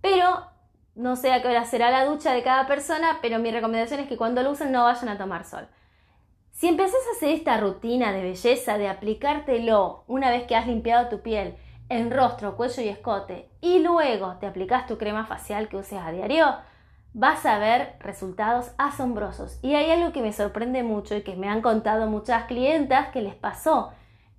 Pero 0.00 0.46
no 0.94 1.16
sé 1.16 1.32
a 1.32 1.40
qué 1.40 1.48
hora 1.48 1.64
será 1.64 1.90
la 1.90 2.04
ducha 2.04 2.32
de 2.32 2.42
cada 2.42 2.66
persona, 2.66 3.18
pero 3.22 3.38
mi 3.38 3.50
recomendación 3.50 4.00
es 4.00 4.08
que 4.08 4.16
cuando 4.16 4.42
lo 4.42 4.50
usen 4.50 4.72
no 4.72 4.84
vayan 4.84 5.08
a 5.08 5.18
tomar 5.18 5.44
sol. 5.44 5.68
Si 6.50 6.66
empezás 6.66 7.00
a 7.08 7.16
hacer 7.16 7.30
esta 7.30 7.56
rutina 7.58 8.12
de 8.12 8.22
belleza, 8.22 8.78
de 8.78 8.88
aplicártelo 8.88 10.02
una 10.08 10.30
vez 10.30 10.44
que 10.44 10.56
has 10.56 10.66
limpiado 10.66 11.08
tu 11.08 11.20
piel 11.22 11.56
en 11.88 12.10
rostro, 12.10 12.56
cuello 12.56 12.82
y 12.82 12.88
escote, 12.88 13.48
y 13.60 13.78
luego 13.78 14.38
te 14.40 14.46
aplicas 14.46 14.86
tu 14.86 14.98
crema 14.98 15.24
facial 15.24 15.68
que 15.68 15.76
uses 15.76 16.00
a 16.00 16.10
diario, 16.10 16.56
vas 17.12 17.46
a 17.46 17.58
ver 17.58 17.96
resultados 18.00 18.72
asombrosos. 18.78 19.58
Y 19.62 19.74
hay 19.74 19.90
algo 19.90 20.12
que 20.12 20.22
me 20.22 20.32
sorprende 20.32 20.82
mucho 20.82 21.16
y 21.16 21.22
que 21.22 21.36
me 21.36 21.48
han 21.48 21.62
contado 21.62 22.06
muchas 22.06 22.44
clientas 22.44 23.08
que 23.08 23.22
les 23.22 23.34
pasó, 23.34 23.92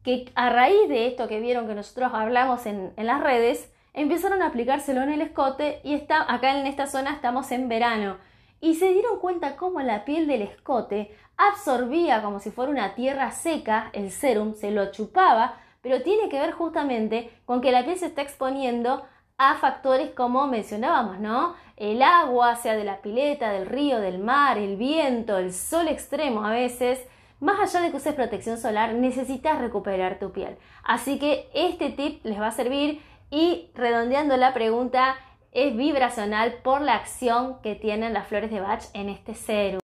que 0.04 0.32
a 0.36 0.50
raíz 0.50 0.88
de 0.88 1.08
esto 1.08 1.28
que 1.28 1.40
vieron 1.40 1.68
que 1.68 1.76
nosotros 1.76 2.12
hablamos 2.14 2.66
en, 2.66 2.94
las 2.98 3.22
redes, 3.22 3.72
empezaron 3.94 4.42
a 4.42 4.48
aplicárselo 4.48 5.02
en 5.02 5.10
el 5.10 5.22
escote 5.22 5.82
y 5.84 5.94
está, 5.94 6.32
acá 6.32 6.58
en 6.58 6.68
esta 6.68 6.88
zona 6.88 7.12
estamos 7.12 7.52
en 7.52 7.68
verano 7.68 8.18
y 8.62 8.76
se 8.76 8.92
dieron 8.92 9.20
cuenta 9.20 9.56
cómo 9.56 9.82
la 9.82 10.06
piel 10.06 10.28
del 10.28 10.42
escote 10.42 11.16
absorbía 11.38 12.22
como 12.22 12.40
si 12.40 12.52
fuera 12.52 12.72
una 12.72 12.96
tierra 12.96 13.32
seca 13.32 13.90
el 13.94 14.12
serum, 14.12 14.54
se 14.54 14.72
lo 14.72 14.92
chupaba, 14.92 15.58
pero 15.82 16.02
tiene 16.02 16.30
que 16.30 16.40
ver 16.40 16.52
justamente 16.52 17.32
con 17.46 17.62
que 17.62 17.72
la 17.72 17.86
piel 17.86 17.98
se 17.98 18.08
está 18.08 18.22
exponiendo 18.22 19.04
a 19.40 19.56
factores 19.56 20.12
como 20.12 20.48
mencionábamos, 20.48 21.20
¿no? 21.20 21.56
El 21.78 22.04
agua, 22.04 22.58
sea 22.58 22.76
de 22.76 22.84
la 22.84 23.02
pileta, 23.02 23.52
del 23.52 23.66
río, 23.66 24.02
del 24.02 24.20
mar, 24.20 24.58
el 24.58 24.76
viento, 24.76 25.38
el 25.38 25.54
sol 25.54 25.88
extremo 25.88 26.46
a 26.46 26.52
veces. 26.52 27.00
Más 27.40 27.58
allá 27.58 27.82
de 27.84 27.90
que 27.90 27.98
uses 27.98 28.14
protección 28.14 28.58
solar, 28.58 28.94
necesitas 28.94 29.62
recuperar 29.62 30.20
tu 30.20 30.34
piel. 30.34 30.58
Así 30.84 31.20
que 31.20 31.50
este 31.54 31.90
tip 31.90 32.24
les 32.26 32.38
va 32.38 32.48
a 32.48 32.52
servir 32.52 33.02
y 33.32 33.72
redondeando 33.76 34.36
la 34.36 34.54
pregunta, 34.54 35.16
es 35.54 35.76
vibracional 35.76 36.56
por 36.62 36.82
la 36.82 36.96
acción 36.96 37.62
que 37.62 37.76
tienen 37.76 38.14
las 38.14 38.28
flores 38.28 38.52
de 38.52 38.60
Bach 38.60 38.84
en 38.94 39.08
este 39.08 39.36
serum. 39.36 39.80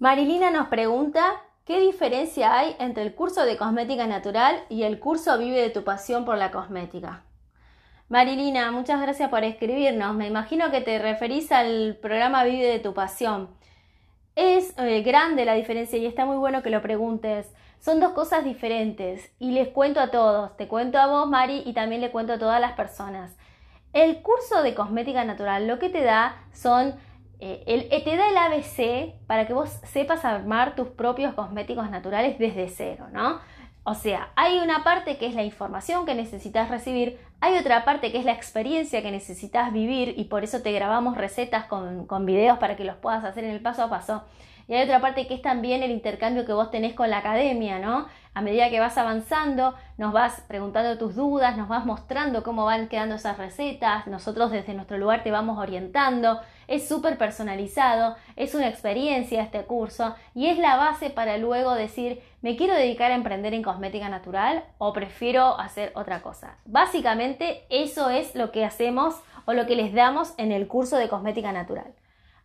Marilina 0.00 0.50
nos 0.50 0.66
pregunta, 0.66 1.40
¿qué 1.70 1.78
diferencia 1.78 2.58
hay 2.58 2.74
entre 2.80 3.04
el 3.04 3.14
curso 3.14 3.44
de 3.44 3.56
cosmética 3.56 4.04
natural 4.08 4.64
y 4.68 4.82
el 4.82 4.98
curso 4.98 5.38
Vive 5.38 5.62
de 5.62 5.70
tu 5.70 5.84
pasión 5.84 6.24
por 6.24 6.36
la 6.36 6.50
cosmética? 6.50 7.22
Marilina, 8.08 8.72
muchas 8.72 9.00
gracias 9.00 9.30
por 9.30 9.44
escribirnos. 9.44 10.16
Me 10.16 10.26
imagino 10.26 10.72
que 10.72 10.80
te 10.80 10.98
referís 10.98 11.52
al 11.52 11.96
programa 12.02 12.42
Vive 12.42 12.66
de 12.66 12.80
tu 12.80 12.92
pasión. 12.92 13.50
Es 14.34 14.74
eh, 14.78 15.02
grande 15.02 15.44
la 15.44 15.54
diferencia 15.54 15.96
y 15.96 16.06
está 16.06 16.26
muy 16.26 16.38
bueno 16.38 16.64
que 16.64 16.70
lo 16.70 16.82
preguntes. 16.82 17.46
Son 17.78 18.00
dos 18.00 18.14
cosas 18.14 18.42
diferentes 18.44 19.30
y 19.38 19.52
les 19.52 19.68
cuento 19.68 20.00
a 20.00 20.10
todos. 20.10 20.56
Te 20.56 20.66
cuento 20.66 20.98
a 20.98 21.06
vos, 21.06 21.28
Mari, 21.28 21.62
y 21.64 21.72
también 21.72 22.00
le 22.00 22.10
cuento 22.10 22.32
a 22.32 22.38
todas 22.40 22.60
las 22.60 22.72
personas. 22.72 23.36
El 23.92 24.22
curso 24.22 24.64
de 24.64 24.74
cosmética 24.74 25.24
natural 25.24 25.68
lo 25.68 25.78
que 25.78 25.88
te 25.88 26.02
da 26.02 26.34
son 26.52 26.96
eh, 27.40 28.02
te 28.04 28.16
da 28.16 28.28
el 28.28 28.36
ABC 28.36 29.14
para 29.26 29.46
que 29.46 29.54
vos 29.54 29.70
sepas 29.84 30.24
armar 30.24 30.76
tus 30.76 30.88
propios 30.88 31.34
cosméticos 31.34 31.90
naturales 31.90 32.38
desde 32.38 32.68
cero, 32.68 33.06
¿no? 33.12 33.40
O 33.82 33.94
sea, 33.94 34.30
hay 34.36 34.58
una 34.58 34.84
parte 34.84 35.16
que 35.16 35.26
es 35.26 35.34
la 35.34 35.42
información 35.42 36.04
que 36.04 36.14
necesitas 36.14 36.68
recibir, 36.68 37.18
hay 37.40 37.56
otra 37.56 37.84
parte 37.84 38.12
que 38.12 38.18
es 38.18 38.24
la 38.24 38.32
experiencia 38.32 39.02
que 39.02 39.10
necesitas 39.10 39.72
vivir 39.72 40.14
y 40.16 40.24
por 40.24 40.44
eso 40.44 40.60
te 40.60 40.70
grabamos 40.72 41.16
recetas 41.16 41.64
con, 41.64 42.06
con 42.06 42.26
videos 42.26 42.58
para 42.58 42.76
que 42.76 42.84
los 42.84 42.96
puedas 42.96 43.24
hacer 43.24 43.44
en 43.44 43.50
el 43.50 43.60
paso 43.60 43.82
a 43.82 43.88
paso. 43.88 44.22
Y 44.70 44.74
hay 44.74 44.84
otra 44.84 45.00
parte 45.00 45.26
que 45.26 45.34
es 45.34 45.42
también 45.42 45.82
el 45.82 45.90
intercambio 45.90 46.46
que 46.46 46.52
vos 46.52 46.70
tenés 46.70 46.94
con 46.94 47.10
la 47.10 47.18
academia, 47.18 47.80
¿no? 47.80 48.06
A 48.34 48.40
medida 48.40 48.70
que 48.70 48.78
vas 48.78 48.96
avanzando, 48.96 49.74
nos 49.98 50.12
vas 50.12 50.44
preguntando 50.46 50.96
tus 50.96 51.16
dudas, 51.16 51.56
nos 51.56 51.66
vas 51.66 51.84
mostrando 51.84 52.44
cómo 52.44 52.66
van 52.66 52.86
quedando 52.86 53.16
esas 53.16 53.36
recetas, 53.36 54.06
nosotros 54.06 54.52
desde 54.52 54.74
nuestro 54.74 54.96
lugar 54.96 55.24
te 55.24 55.32
vamos 55.32 55.58
orientando, 55.58 56.40
es 56.68 56.86
súper 56.86 57.18
personalizado, 57.18 58.14
es 58.36 58.54
una 58.54 58.68
experiencia 58.68 59.42
este 59.42 59.64
curso 59.64 60.14
y 60.36 60.46
es 60.46 60.56
la 60.56 60.76
base 60.76 61.10
para 61.10 61.36
luego 61.36 61.74
decir, 61.74 62.22
me 62.40 62.54
quiero 62.54 62.74
dedicar 62.74 63.10
a 63.10 63.16
emprender 63.16 63.54
en 63.54 63.64
cosmética 63.64 64.08
natural 64.08 64.62
o 64.78 64.92
prefiero 64.92 65.58
hacer 65.58 65.90
otra 65.96 66.22
cosa. 66.22 66.58
Básicamente 66.64 67.64
eso 67.70 68.08
es 68.08 68.36
lo 68.36 68.52
que 68.52 68.64
hacemos 68.64 69.16
o 69.46 69.52
lo 69.52 69.66
que 69.66 69.74
les 69.74 69.92
damos 69.92 70.32
en 70.38 70.52
el 70.52 70.68
curso 70.68 70.96
de 70.96 71.08
cosmética 71.08 71.50
natural. 71.50 71.92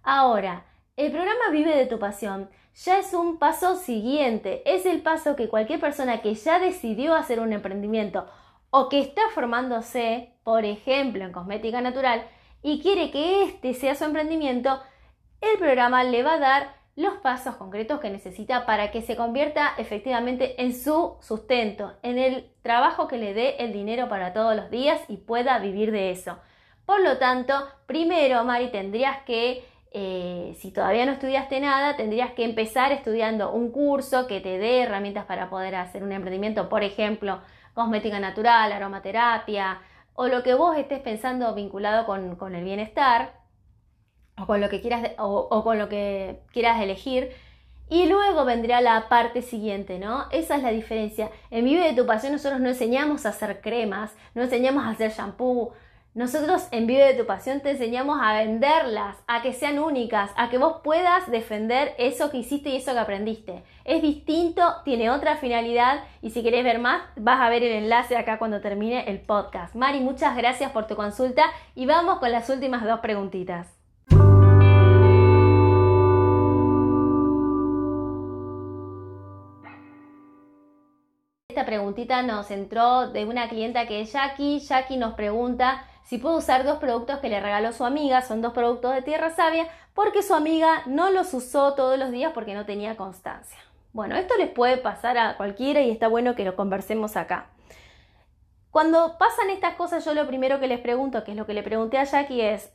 Ahora, 0.01 0.63
el 0.98 1.12
programa 1.12 1.50
Vive 1.52 1.75
de 1.75 1.88
tu 1.88 2.00
pasión 2.00 2.50
ya 2.74 3.00
es 3.00 3.14
un 3.14 3.38
paso 3.38 3.75
siguiente, 3.75 4.62
es 4.66 4.86
el 4.86 5.02
paso 5.02 5.36
que 5.36 5.50
cualquier 5.50 5.80
persona 5.80 6.22
que 6.22 6.36
ya 6.36 6.60
decidió 6.60 7.16
hacer 7.16 7.40
un 7.40 7.54
emprendimiento 7.54 8.28
o 8.70 8.90
que 8.90 9.00
está 9.00 9.22
formándose, 9.34 10.34
por 10.44 10.66
ejemplo, 10.66 11.24
en 11.24 11.32
cosmética 11.32 11.80
natural, 11.82 12.28
y 12.62 12.82
quiere 12.82 13.12
que 13.12 13.44
este 13.44 13.74
sea 13.74 13.96
su 13.96 14.04
emprendimiento, 14.04 14.82
el 15.40 15.58
programa 15.58 16.04
le 16.04 16.24
va 16.24 16.34
a 16.34 16.40
dar 16.40 16.75
los 16.98 17.16
pasos 17.16 17.56
concretos 17.56 18.00
que 18.00 18.10
necesita 18.10 18.66
para 18.66 18.92
que 18.92 19.02
se 19.02 19.16
convierta 19.16 19.74
efectivamente 19.78 20.62
en 20.62 20.74
su 20.74 21.18
sustento, 21.22 21.94
en 22.04 22.18
el 22.18 22.52
trabajo 22.62 23.08
que 23.08 23.18
le 23.18 23.34
dé 23.34 23.58
el 23.60 23.72
dinero 23.72 24.10
para 24.10 24.34
todos 24.34 24.56
los 24.56 24.70
días 24.70 25.02
y 25.08 25.18
pueda 25.18 25.60
vivir 25.60 25.92
de 25.92 26.12
eso. 26.12 26.38
Por 26.86 27.02
lo 27.02 27.18
tanto, 27.18 27.54
primero, 27.86 28.44
Mari, 28.44 28.72
tendrías 28.72 29.24
que 29.25 29.64
eh, 29.98 30.58
si 30.60 30.72
todavía 30.72 31.06
no 31.06 31.14
estudiaste 31.14 31.62
nada, 31.62 31.96
tendrías 31.96 32.32
que 32.32 32.44
empezar 32.44 32.92
estudiando 32.92 33.54
un 33.54 33.72
curso 33.72 34.28
que 34.28 34.42
te 34.42 34.58
dé 34.58 34.82
herramientas 34.82 35.24
para 35.24 35.50
poder 35.50 35.74
hacer 35.75 36.04
un 36.04 36.12
emprendimiento, 36.12 36.68
por 36.68 36.84
ejemplo, 36.84 37.40
cosmética 37.74 38.20
natural, 38.20 38.74
aromaterapia, 38.74 39.80
o 40.14 40.28
lo 40.28 40.44
que 40.44 40.54
vos 40.54 40.75
estés 40.75 41.00
pensando 41.00 41.56
vinculado 41.56 42.06
con, 42.06 42.56
el 42.56 42.64
bienestar, 42.66 43.40
o 44.38 44.46
con 44.46 44.60
lo 44.60 44.68
que 44.68 44.82
quieras, 44.82 45.12
o, 45.18 45.64
con 45.64 45.80
lo 45.80 45.88
que 45.88 46.42
quieras 46.52 46.82
elegir. 46.82 47.32
Y 47.88 48.08
luego 48.08 48.44
vendrá 48.44 48.82
la 48.82 49.08
parte 49.08 49.42
siguiente, 49.42 49.98
¿no? 49.98 50.25
Esa 50.32 50.58
es 50.58 50.64
la 50.64 50.72
diferencia. 50.72 51.32
En 51.52 51.64
Vive 51.64 51.86
de 51.86 51.94
tu 51.94 52.06
Pasión 52.06 52.34
nosotros 52.34 52.60
no 52.60 52.68
enseñamos 52.68 53.25
a 53.25 53.29
hacer 53.29 53.62
cremas, 53.62 54.14
no 54.34 54.42
enseñamos 54.42 54.84
a 54.84 54.90
hacer 54.90 55.12
shampoo, 55.12 55.72
nosotros 56.16 56.70
en 56.72 56.88
Vive 56.88 57.04
de 57.04 57.14
tu 57.14 57.25
Pasión 57.25 57.60
te 57.60 57.72
enseñamos 57.72 58.20
a 58.22 58.32
venderlas, 58.36 59.18
a 59.28 59.42
que 59.42 59.51
sean 59.51 59.80
únicas, 59.80 60.32
a 60.38 60.50
que 60.50 60.58
vos 60.58 60.78
puedas 60.82 61.30
defender 61.30 61.94
eso 61.98 62.32
que 62.32 62.38
hiciste 62.38 62.70
y 62.70 62.78
eso 62.78 62.94
que 62.94 63.00
aprendiste. 63.00 63.64
Es 63.84 64.01
distinto, 64.01 64.64
tiene 64.86 65.10
otra 65.10 65.36
finalidad 65.36 66.06
y 66.22 66.30
si 66.30 66.42
querés 66.42 66.64
ver 66.64 66.80
más, 66.80 67.01
vas 67.18 67.42
a 67.42 67.50
ver 67.50 67.64
el 67.64 67.84
enlace 67.84 68.16
acá 68.16 68.40
cuando 68.40 68.62
termine 68.62 69.10
el 69.10 69.20
podcast. 69.20 69.75
Mari, 69.75 70.00
muchas 70.00 70.38
gracias 70.38 70.72
por 70.72 70.88
tu 70.88 70.96
consulta 70.96 71.44
y 71.75 71.86
vamos 71.86 72.20
con 72.20 72.32
las 72.32 72.50
últimas 72.50 72.86
dos 72.86 73.01
preguntitas. 73.01 73.68
Esta 81.50 81.66
preguntita 81.66 82.22
nos 82.22 82.51
entró 82.51 83.10
de 83.12 83.25
una 83.25 83.50
clienta 83.50 83.86
que 83.86 84.00
es 84.00 84.14
Jackie. 84.14 84.60
Jackie 84.60 84.98
nos 84.98 85.14
pregunta 85.16 85.86
si 86.05 86.20
puedo 86.20 86.37
usar 86.37 86.63
dos 86.63 86.77
productos 86.77 87.20
que 87.20 87.29
le 87.29 87.39
regaló 87.39 87.74
su 87.74 87.83
amiga, 87.83 88.22
son 88.22 88.41
dos 88.41 88.53
productos 88.53 88.94
de 88.94 89.01
tierra 89.01 89.31
sabia, 89.31 89.68
porque 89.96 90.22
su 90.22 90.35
amiga 90.35 90.83
no 90.85 91.09
los 91.09 91.33
usó 91.33 91.74
todos 91.74 91.98
los 91.98 92.11
días 92.11 92.31
porque 92.33 92.53
no 92.53 92.65
tenía 92.65 92.96
constancia. 92.96 93.57
Bueno, 93.91 94.15
esto 94.15 94.35
les 94.37 94.50
puede 94.50 94.77
pasar 94.77 95.18
a 95.18 95.35
cualquiera 95.35 95.81
y 95.81 95.89
está 95.89 96.07
bueno 96.07 96.35
que 96.35 96.46
lo 96.46 96.55
conversemos 96.55 97.18
acá. 97.18 97.48
Cuando 98.70 99.18
pasan 99.18 99.50
estas 99.50 99.75
cosas, 99.75 100.05
yo 100.05 100.13
lo 100.13 100.27
primero 100.27 100.59
que 100.59 100.68
les 100.68 100.79
pregunto, 100.79 101.24
que 101.24 101.31
es 101.31 101.37
lo 101.37 101.48
que 101.48 101.53
le 101.53 101.63
pregunté 101.63 101.98
a 101.98 102.03
Jackie, 102.03 102.41
es, 102.41 102.72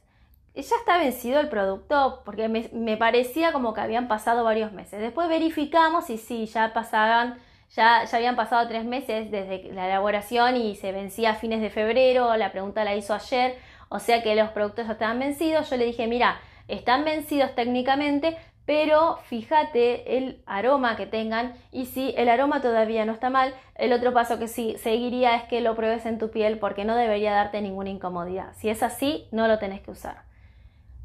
¿ya 0.54 0.76
está 0.76 0.98
vencido 0.98 1.38
el 1.38 1.48
producto? 1.48 2.22
Porque 2.24 2.48
me, 2.48 2.68
me 2.72 2.96
parecía 2.96 3.52
como 3.52 3.74
que 3.74 3.82
habían 3.82 4.08
pasado 4.08 4.42
varios 4.42 4.72
meses. 4.72 5.00
Después 5.00 5.28
verificamos 5.28 6.10
y 6.10 6.18
sí, 6.18 6.46
ya 6.46 6.72
pasaban 6.72 7.38
ya, 7.74 8.04
ya 8.04 8.16
habían 8.16 8.36
pasado 8.36 8.66
tres 8.68 8.84
meses 8.84 9.30
desde 9.30 9.72
la 9.72 9.86
elaboración 9.86 10.56
y 10.56 10.74
se 10.76 10.92
vencía 10.92 11.30
a 11.30 11.34
fines 11.34 11.60
de 11.60 11.70
febrero, 11.70 12.36
la 12.36 12.52
pregunta 12.52 12.84
la 12.84 12.96
hizo 12.96 13.14
ayer, 13.14 13.56
o 13.88 13.98
sea 13.98 14.22
que 14.22 14.34
los 14.34 14.50
productos 14.50 14.86
ya 14.86 14.92
estaban 14.92 15.18
vencidos. 15.18 15.70
Yo 15.70 15.76
le 15.76 15.84
dije, 15.84 16.06
mira, 16.06 16.40
están 16.68 17.04
vencidos 17.04 17.54
técnicamente, 17.54 18.36
pero 18.66 19.18
fíjate 19.24 20.16
el 20.16 20.42
aroma 20.46 20.96
que 20.96 21.06
tengan 21.06 21.54
y 21.72 21.86
si 21.86 22.14
el 22.16 22.28
aroma 22.28 22.60
todavía 22.60 23.04
no 23.04 23.12
está 23.12 23.30
mal, 23.30 23.54
el 23.74 23.92
otro 23.92 24.12
paso 24.12 24.38
que 24.38 24.48
sí 24.48 24.76
seguiría 24.78 25.34
es 25.36 25.44
que 25.44 25.60
lo 25.60 25.74
pruebes 25.74 26.06
en 26.06 26.18
tu 26.18 26.30
piel 26.30 26.58
porque 26.58 26.84
no 26.84 26.94
debería 26.94 27.32
darte 27.32 27.60
ninguna 27.62 27.90
incomodidad. 27.90 28.52
Si 28.54 28.68
es 28.68 28.82
así, 28.82 29.26
no 29.32 29.48
lo 29.48 29.58
tenés 29.58 29.80
que 29.80 29.90
usar. 29.90 30.29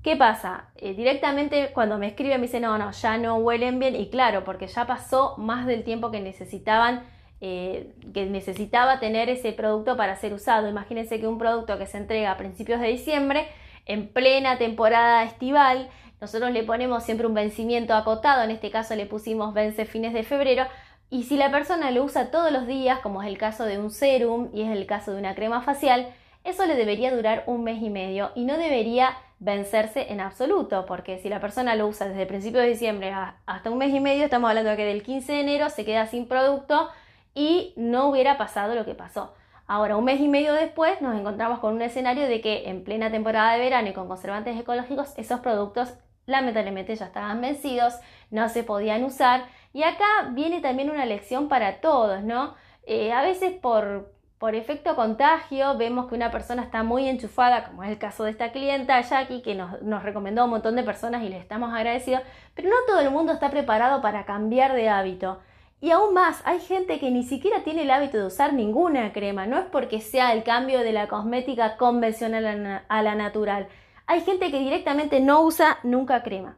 ¿Qué 0.06 0.16
pasa? 0.16 0.66
Eh, 0.76 0.94
directamente 0.94 1.72
cuando 1.74 1.98
me 1.98 2.06
escribe 2.06 2.38
me 2.38 2.44
dice, 2.44 2.60
no, 2.60 2.78
no, 2.78 2.92
ya 2.92 3.18
no 3.18 3.38
huelen 3.38 3.80
bien 3.80 3.96
y 3.96 4.12
claro, 4.12 4.44
porque 4.44 4.68
ya 4.68 4.86
pasó 4.86 5.34
más 5.40 5.66
del 5.66 5.84
tiempo 5.84 6.12
que 6.12 6.22
necesitaban, 6.22 7.02
eh, 7.42 7.96
que 8.14 8.28
necesitaba 8.28 9.00
tener 9.00 9.30
ese 9.30 9.52
producto 9.52 9.98
para 9.98 10.16
ser 10.16 10.34
usado. 10.34 10.70
Imagínense 10.70 11.20
que 11.20 11.26
un 11.26 11.40
producto 11.40 11.80
que 11.80 11.88
se 11.88 11.98
entrega 11.98 12.30
a 12.30 12.38
principios 12.38 12.82
de 12.82 12.90
diciembre, 12.90 13.48
en 13.88 14.08
plena 14.08 14.60
temporada 14.60 15.24
estival, 15.24 15.90
nosotros 16.22 16.52
le 16.52 16.62
ponemos 16.62 17.04
siempre 17.04 17.26
un 17.26 17.34
vencimiento 17.34 17.96
acotado, 17.96 18.44
en 18.44 18.52
este 18.52 18.70
caso 18.70 18.96
le 18.96 19.08
pusimos 19.08 19.56
vence 19.56 19.86
fines 19.86 20.14
de 20.14 20.22
febrero, 20.22 20.68
y 21.10 21.24
si 21.24 21.36
la 21.36 21.50
persona 21.50 21.90
lo 21.90 22.04
usa 22.04 22.30
todos 22.30 22.52
los 22.52 22.68
días, 22.68 23.00
como 23.00 23.24
es 23.24 23.28
el 23.28 23.40
caso 23.40 23.66
de 23.66 23.80
un 23.80 23.90
serum 23.90 24.50
y 24.54 24.62
es 24.62 24.70
el 24.70 24.86
caso 24.86 25.14
de 25.14 25.18
una 25.18 25.34
crema 25.34 25.64
facial, 25.64 26.14
eso 26.44 26.68
le 26.68 26.76
debería 26.76 27.12
durar 27.12 27.44
un 27.48 27.64
mes 27.64 27.82
y 27.82 27.90
medio 27.90 28.30
y 28.36 28.46
no 28.46 28.56
debería 28.56 29.18
vencerse 29.46 30.12
en 30.12 30.20
absoluto, 30.20 30.88
porque 30.88 31.20
si 31.20 31.30
la 31.30 31.40
persona 31.40 31.76
lo 31.76 31.88
usa 31.88 32.08
desde 32.08 32.24
el 32.24 32.28
principio 32.28 32.60
de 32.60 32.68
diciembre 32.68 33.14
hasta 33.46 33.70
un 33.70 33.78
mes 33.78 33.94
y 33.94 34.00
medio, 34.00 34.24
estamos 34.26 34.50
hablando 34.50 34.72
de 34.72 34.76
que 34.76 34.86
del 34.86 35.04
15 35.04 35.32
de 35.32 35.40
enero 35.40 35.70
se 35.70 35.86
queda 35.86 36.08
sin 36.08 36.28
producto 36.28 36.90
y 37.36 37.74
no 37.78 38.10
hubiera 38.10 38.40
pasado 38.40 38.74
lo 38.74 38.86
que 38.86 38.96
pasó. 38.96 39.36
Ahora, 39.68 39.98
un 39.98 40.06
mes 40.06 40.20
y 40.20 40.28
medio 40.28 40.54
después, 40.54 41.00
nos 41.00 41.16
encontramos 41.16 41.60
con 41.60 41.76
un 41.76 41.82
escenario 41.84 42.28
de 42.28 42.42
que 42.42 42.70
en 42.70 42.84
plena 42.84 43.12
temporada 43.12 43.54
de 43.54 43.60
verano 43.60 43.88
y 43.88 43.94
con 43.94 44.08
conservantes 44.08 44.60
ecológicos, 44.60 45.14
esos 45.16 45.40
productos 45.42 45.94
lamentablemente 46.26 46.96
ya 46.96 47.06
estaban 47.06 47.40
vencidos, 47.40 47.94
no 48.32 48.50
se 48.50 48.64
podían 48.64 49.04
usar. 49.04 49.46
Y 49.74 49.84
acá 49.84 50.32
viene 50.32 50.60
también 50.60 50.90
una 50.90 51.06
lección 51.06 51.50
para 51.50 51.82
todos, 51.82 52.24
¿no? 52.24 52.56
Eh, 52.88 53.12
a 53.12 53.22
veces 53.22 53.54
por, 53.54 54.12
por 54.38 54.54
efecto 54.54 54.96
contagio 54.96 55.78
vemos 55.78 56.08
que 56.08 56.16
una 56.16 56.30
persona 56.30 56.64
está 56.64 56.84
muy 56.84 57.08
enchufada, 57.08 57.64
como 57.66 57.84
es 57.84 57.90
el 57.90 57.98
caso 57.98 58.26
de 58.26 58.32
esta 58.32 58.52
clienta 58.52 59.00
Jackie, 59.00 59.42
que 59.42 59.56
nos, 59.56 60.04
recomendó 60.04 60.42
a 60.42 60.46
un 60.46 60.52
montón 60.52 60.76
de 60.76 60.84
personas 60.84 61.24
y 61.24 61.30
le 61.30 61.38
estamos 61.38 61.74
agradecidos, 61.74 62.22
pero 62.54 62.70
no 62.70 62.76
todo 62.86 63.00
el 63.00 63.12
mundo 63.12 63.32
está 63.32 63.50
preparado 63.50 64.02
para 64.02 64.26
cambiar 64.26 64.74
de 64.74 64.90
hábito. 64.90 65.40
Y 65.80 65.92
aún 65.92 66.14
más, 66.14 66.42
hay 66.46 66.60
gente 66.60 67.00
que 67.00 67.12
ni 67.12 67.24
siquiera 67.24 67.64
tiene 67.64 67.84
el 67.84 67.92
hábito 67.92 68.18
de 68.18 68.26
usar 68.26 68.54
ninguna 68.54 69.14
crema, 69.14 69.46
no 69.46 69.58
es 69.58 69.66
porque 69.66 70.02
sea 70.02 70.34
el 70.34 70.44
cambio 70.44 70.80
de 70.80 70.92
la 70.92 71.08
cosmética 71.08 71.78
convencional 71.78 72.84
a 72.88 73.02
la 73.04 73.16
natural. 73.16 73.68
Hay 74.06 74.22
gente 74.22 74.52
que 74.52 74.60
directamente 74.60 75.22
no 75.22 75.42
usa 75.42 75.80
nunca 75.84 76.24
crema. 76.24 76.58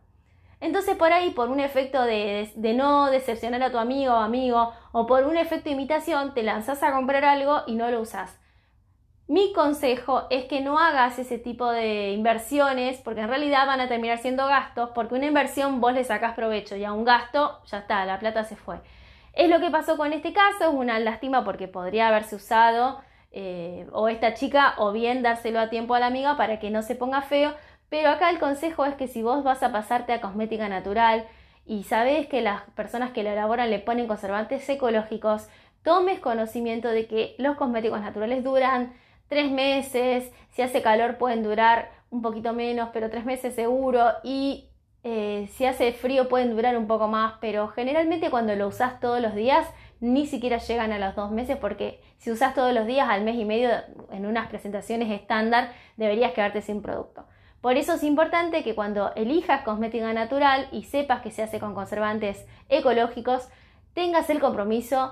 Entonces 0.60 0.96
por 0.96 1.14
ahí, 1.14 1.32
por 1.32 1.50
un 1.50 1.60
efecto 1.60 2.04
de, 2.04 2.50
no 2.76 3.08
decepcionar 3.08 3.62
a 3.62 3.72
tu 3.72 3.78
amigo 3.78 4.14
o 4.14 4.18
amigo, 4.18 4.74
o 4.92 5.06
por 5.06 5.24
un 5.24 5.38
efecto 5.38 5.66
de 5.66 5.76
imitación, 5.76 6.34
te 6.34 6.44
lanzas 6.44 6.82
a 6.84 6.94
comprar 6.94 7.26
algo 7.26 7.62
y 7.68 7.76
no 7.76 7.90
lo 7.92 8.02
usas. 8.02 8.40
Mi 9.28 9.52
consejo 9.52 10.26
es 10.30 10.46
que 10.46 10.62
no 10.62 10.80
hagas 10.80 11.20
ese 11.20 11.38
tipo 11.38 11.70
de 11.70 12.12
inversiones 12.14 13.02
porque 13.04 13.22
en 13.22 13.28
realidad 13.28 13.68
van 13.68 13.82
a 13.82 13.90
terminar 13.90 14.20
siendo 14.20 14.48
gastos 14.48 14.92
porque 14.96 15.16
una 15.16 15.26
inversión 15.26 15.82
vos 15.82 15.94
le 15.94 16.06
sacás 16.06 16.34
provecho 16.34 16.78
y 16.78 16.86
a 16.86 16.94
un 16.94 17.04
gasto 17.04 17.60
ya 17.66 17.80
está, 17.80 18.06
la 18.06 18.20
plata 18.20 18.46
se 18.46 18.56
fue. 18.56 18.80
Es 19.34 19.50
lo 19.50 19.60
que 19.60 19.70
pasó 19.70 19.98
con 19.98 20.14
este 20.14 20.32
caso, 20.34 20.70
es 20.70 20.74
una 20.74 20.98
lástima 21.00 21.44
porque 21.44 21.68
podría 21.68 22.08
haberse 22.08 22.38
usado 22.38 23.02
eh, 23.32 23.86
o 23.92 24.08
esta 24.08 24.34
chica 24.34 24.76
o 24.78 24.94
bien 24.94 25.22
dárselo 25.22 25.60
a 25.60 25.70
tiempo 25.70 25.94
a 25.94 26.00
la 26.00 26.08
amiga 26.08 26.38
para 26.38 26.60
que 26.60 26.72
no 26.72 26.82
se 26.82 26.96
ponga 26.96 27.22
feo, 27.22 27.54
pero 27.90 28.10
acá 28.10 28.30
el 28.30 28.40
consejo 28.40 28.86
es 28.86 28.96
que 28.96 29.08
si 29.08 29.24
vos 29.24 29.44
vas 29.44 29.64
a 29.64 29.72
pasarte 29.72 30.14
a 30.14 30.22
cosmética 30.22 30.70
natural 30.70 31.26
y 31.66 31.84
sabes 31.84 32.28
que 32.28 32.42
las 32.42 32.62
personas 32.72 33.12
que 33.12 33.24
la 33.24 33.34
elaboran 33.34 33.70
le 33.70 33.80
ponen 33.80 34.08
conservantes 34.08 34.68
ecológicos, 34.70 35.48
tomes 35.84 36.20
conocimiento 36.20 36.90
de 36.90 37.08
que 37.08 37.36
los 37.38 37.56
cosméticos 37.56 38.02
naturales 38.02 38.44
duran 38.44 38.94
tres 39.28 39.52
meses, 39.52 40.32
si 40.52 40.62
hace 40.62 40.82
calor 40.82 41.18
pueden 41.18 41.44
durar 41.44 41.92
un 42.10 42.22
poquito 42.22 42.54
menos, 42.54 42.90
pero 42.94 43.10
tres 43.10 43.26
meses 43.26 43.54
seguro 43.56 44.06
y 44.24 44.70
eh, 45.04 45.50
si 45.54 45.66
hace 45.66 45.94
frío 45.94 46.28
pueden 46.28 46.52
durar 46.52 46.78
un 46.78 46.88
poco 46.88 47.08
más, 47.08 47.36
pero 47.40 47.68
generalmente 47.70 48.30
cuando 48.30 48.56
lo 48.56 48.68
usas 48.68 49.00
todos 49.00 49.22
los 49.22 49.36
días 49.36 49.68
ni 50.00 50.26
siquiera 50.28 50.58
llegan 50.58 50.92
a 50.92 51.00
los 51.00 51.16
dos 51.16 51.32
meses 51.32 51.58
porque 51.58 52.02
si 52.18 52.32
usas 52.32 52.54
todos 52.54 52.74
los 52.74 52.86
días 52.86 53.08
al 53.10 53.24
mes 53.24 53.36
y 53.36 53.46
medio 53.46 53.70
en 54.12 54.26
unas 54.26 54.48
presentaciones 54.48 55.10
estándar 55.12 55.72
deberías 55.96 56.34
quedarte 56.34 56.62
sin 56.62 56.82
producto. 56.82 57.26
Por 57.68 57.76
eso 57.76 57.96
es 57.96 58.04
importante 58.04 58.64
que 58.64 58.76
cuando 58.76 59.14
elijas 59.16 59.64
cosmética 59.64 60.14
natural 60.14 60.70
y 60.72 60.84
sepas 60.84 61.22
que 61.22 61.32
se 61.32 61.44
hace 61.44 61.60
con 61.60 61.74
conservantes 61.74 62.46
ecológicos, 62.70 63.50
tengas 63.94 64.30
el 64.30 64.40
compromiso 64.40 65.12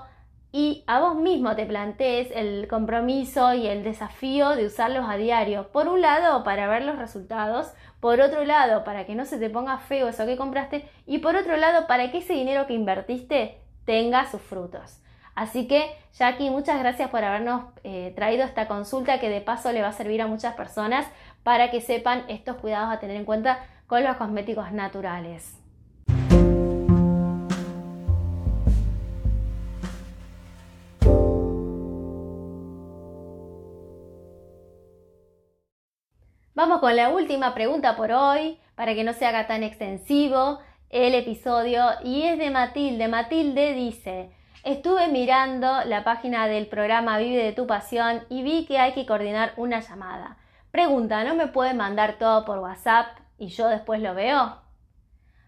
y 0.52 0.82
a 0.86 1.00
vos 1.00 1.16
mismo 1.16 1.54
te 1.54 1.66
plantees 1.66 2.30
el 2.34 2.66
compromiso 2.66 3.52
y 3.52 3.66
el 3.66 3.84
desafío 3.84 4.56
de 4.56 4.64
usarlos 4.64 5.04
a 5.06 5.18
diario. 5.18 5.68
Por 5.70 5.86
un 5.86 6.00
lado, 6.00 6.44
para 6.44 6.66
ver 6.66 6.84
los 6.84 6.96
resultados, 6.96 7.74
por 8.00 8.22
otro 8.22 8.42
lado, 8.46 8.84
para 8.84 9.04
que 9.04 9.14
no 9.14 9.26
se 9.26 9.36
te 9.36 9.50
ponga 9.50 9.76
feo 9.76 10.08
eso 10.08 10.24
que 10.24 10.38
compraste 10.38 10.88
y 11.04 11.18
por 11.18 11.36
otro 11.36 11.58
lado, 11.58 11.86
para 11.86 12.10
que 12.10 12.18
ese 12.20 12.32
dinero 12.32 12.66
que 12.66 12.72
invertiste 12.72 13.60
tenga 13.84 14.30
sus 14.30 14.40
frutos. 14.40 15.02
Así 15.36 15.68
que, 15.68 15.94
Jackie, 16.14 16.48
muchas 16.48 16.78
gracias 16.78 17.10
por 17.10 17.22
habernos 17.22 17.64
eh, 17.84 18.14
traído 18.16 18.44
esta 18.44 18.66
consulta 18.66 19.20
que 19.20 19.28
de 19.28 19.42
paso 19.42 19.70
le 19.70 19.82
va 19.82 19.88
a 19.88 19.92
servir 19.92 20.22
a 20.22 20.26
muchas 20.26 20.54
personas 20.54 21.06
para 21.46 21.70
que 21.70 21.80
sepan 21.80 22.24
estos 22.26 22.56
cuidados 22.56 22.92
a 22.92 22.98
tener 22.98 23.14
en 23.14 23.24
cuenta 23.24 23.64
con 23.86 24.02
los 24.02 24.16
cosméticos 24.16 24.72
naturales. 24.72 25.56
Vamos 36.56 36.80
con 36.80 36.96
la 36.96 37.10
última 37.10 37.54
pregunta 37.54 37.94
por 37.94 38.10
hoy, 38.10 38.58
para 38.74 38.96
que 38.96 39.04
no 39.04 39.12
se 39.12 39.24
haga 39.24 39.46
tan 39.46 39.62
extensivo 39.62 40.58
el 40.90 41.14
episodio, 41.14 41.84
y 42.02 42.24
es 42.24 42.40
de 42.40 42.50
Matilde. 42.50 43.06
Matilde 43.06 43.72
dice, 43.72 44.32
estuve 44.64 45.06
mirando 45.06 45.84
la 45.84 46.02
página 46.02 46.48
del 46.48 46.66
programa 46.66 47.18
Vive 47.18 47.44
de 47.44 47.52
tu 47.52 47.68
Pasión 47.68 48.24
y 48.30 48.42
vi 48.42 48.66
que 48.66 48.80
hay 48.80 48.94
que 48.94 49.06
coordinar 49.06 49.52
una 49.56 49.78
llamada. 49.78 50.38
Pregunta, 50.76 51.24
¿no 51.24 51.34
me 51.34 51.46
puede 51.46 51.72
mandar 51.72 52.18
todo 52.18 52.44
por 52.44 52.58
WhatsApp 52.58 53.06
y 53.38 53.46
yo 53.46 53.68
después 53.68 54.02
lo 54.02 54.14
veo? 54.14 54.58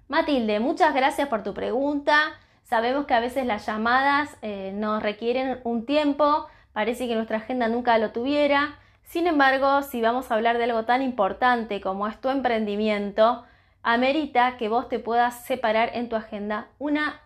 Matilde, 0.09 0.59
muchas 0.59 0.95
gracias 0.95 1.29
por 1.29 1.43
tu 1.43 1.53
pregunta. 1.53 2.33
Sabemos 2.63 3.05
que 3.05 3.13
a 3.13 3.21
veces 3.21 3.45
las 3.45 3.67
llamadas 3.67 4.39
eh, 4.41 4.73
nos 4.75 5.03
requieren 5.03 5.61
un 5.65 5.85
tiempo, 5.85 6.47
parece 6.73 7.07
que 7.07 7.15
nuestra 7.15 7.37
agenda 7.37 7.69
nunca 7.69 7.99
lo 7.99 8.11
tuviera. 8.13 8.79
Sin 9.03 9.27
embargo, 9.27 9.83
si 9.83 10.01
vamos 10.01 10.31
a 10.31 10.35
hablar 10.35 10.57
de 10.57 10.65
algo 10.65 10.87
tan 10.87 11.03
importante 11.03 11.83
como 11.83 12.09
es 12.09 12.19
tu 12.23 12.31
emprendimiento, 12.31 13.45
amerita 13.83 14.57
que 14.57 14.71
vos 14.71 14.89
te 14.89 14.99
puedas 14.99 15.45
separar 15.45 15.91
en 15.93 16.09
tu 16.09 16.17
agenda 16.17 16.69
una 16.79 17.21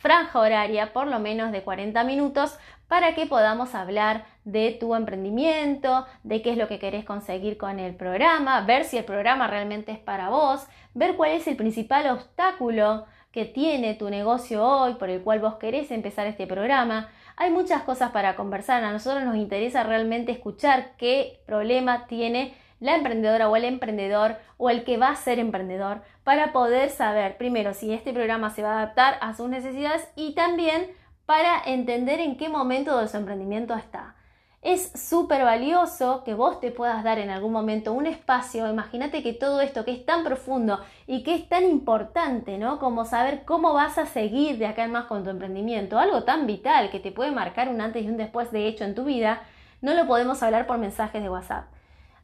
franja 0.00 0.40
horaria 0.40 0.94
por 0.94 1.06
lo 1.06 1.20
menos 1.20 1.52
de 1.52 1.62
40 1.62 2.02
minutos 2.04 2.58
para 2.88 3.14
que 3.14 3.26
podamos 3.26 3.74
hablar 3.74 4.24
de 4.44 4.72
tu 4.72 4.94
emprendimiento, 4.94 6.06
de 6.24 6.42
qué 6.42 6.52
es 6.52 6.56
lo 6.56 6.66
que 6.66 6.78
querés 6.78 7.04
conseguir 7.04 7.58
con 7.58 7.78
el 7.78 7.94
programa, 7.94 8.62
ver 8.62 8.84
si 8.84 8.96
el 8.96 9.04
programa 9.04 9.46
realmente 9.46 9.92
es 9.92 9.98
para 9.98 10.30
vos, 10.30 10.66
ver 10.94 11.16
cuál 11.16 11.32
es 11.32 11.46
el 11.46 11.56
principal 11.56 12.10
obstáculo 12.10 13.04
que 13.30 13.44
tiene 13.44 13.94
tu 13.94 14.08
negocio 14.10 14.66
hoy 14.66 14.94
por 14.94 15.10
el 15.10 15.22
cual 15.22 15.38
vos 15.38 15.56
querés 15.56 15.90
empezar 15.90 16.26
este 16.26 16.46
programa, 16.46 17.10
hay 17.36 17.50
muchas 17.50 17.82
cosas 17.82 18.10
para 18.10 18.36
conversar. 18.36 18.82
A 18.82 18.92
nosotros 18.92 19.22
nos 19.22 19.36
interesa 19.36 19.82
realmente 19.82 20.32
escuchar 20.32 20.92
qué 20.96 21.40
problema 21.46 22.06
tiene 22.06 22.54
la 22.80 22.96
emprendedora 22.96 23.48
o 23.48 23.56
el 23.56 23.64
emprendedor 23.64 24.36
o 24.56 24.70
el 24.70 24.84
que 24.84 24.96
va 24.96 25.10
a 25.10 25.16
ser 25.16 25.38
emprendedor 25.38 26.02
para 26.24 26.52
poder 26.52 26.90
saber 26.90 27.36
primero 27.36 27.74
si 27.74 27.92
este 27.92 28.12
programa 28.12 28.50
se 28.50 28.62
va 28.62 28.72
a 28.72 28.82
adaptar 28.82 29.18
a 29.20 29.34
sus 29.34 29.48
necesidades 29.48 30.08
y 30.16 30.34
también 30.34 30.90
para 31.26 31.62
entender 31.64 32.18
en 32.18 32.36
qué 32.36 32.48
momento 32.48 32.98
de 32.98 33.06
su 33.06 33.16
emprendimiento 33.16 33.74
está. 33.74 34.16
Es 34.62 34.92
súper 34.92 35.42
valioso 35.42 36.22
que 36.22 36.34
vos 36.34 36.60
te 36.60 36.70
puedas 36.70 37.02
dar 37.02 37.18
en 37.18 37.30
algún 37.30 37.52
momento 37.52 37.94
un 37.94 38.06
espacio. 38.06 38.68
Imagínate 38.68 39.22
que 39.22 39.32
todo 39.32 39.62
esto 39.62 39.86
que 39.86 39.92
es 39.92 40.04
tan 40.04 40.22
profundo 40.22 40.80
y 41.06 41.22
que 41.22 41.34
es 41.34 41.48
tan 41.48 41.64
importante, 41.64 42.58
¿no? 42.58 42.78
Como 42.78 43.06
saber 43.06 43.44
cómo 43.46 43.72
vas 43.72 43.96
a 43.96 44.04
seguir 44.04 44.58
de 44.58 44.66
acá 44.66 44.84
en 44.84 44.92
más 44.92 45.06
con 45.06 45.24
tu 45.24 45.30
emprendimiento, 45.30 45.98
algo 45.98 46.24
tan 46.24 46.46
vital 46.46 46.90
que 46.90 47.00
te 47.00 47.10
puede 47.10 47.30
marcar 47.30 47.70
un 47.70 47.80
antes 47.80 48.04
y 48.04 48.08
un 48.08 48.18
después 48.18 48.52
de 48.52 48.66
hecho 48.66 48.84
en 48.84 48.94
tu 48.94 49.04
vida, 49.04 49.42
no 49.80 49.94
lo 49.94 50.06
podemos 50.06 50.42
hablar 50.42 50.66
por 50.66 50.76
mensajes 50.76 51.22
de 51.22 51.30
WhatsApp. 51.30 51.64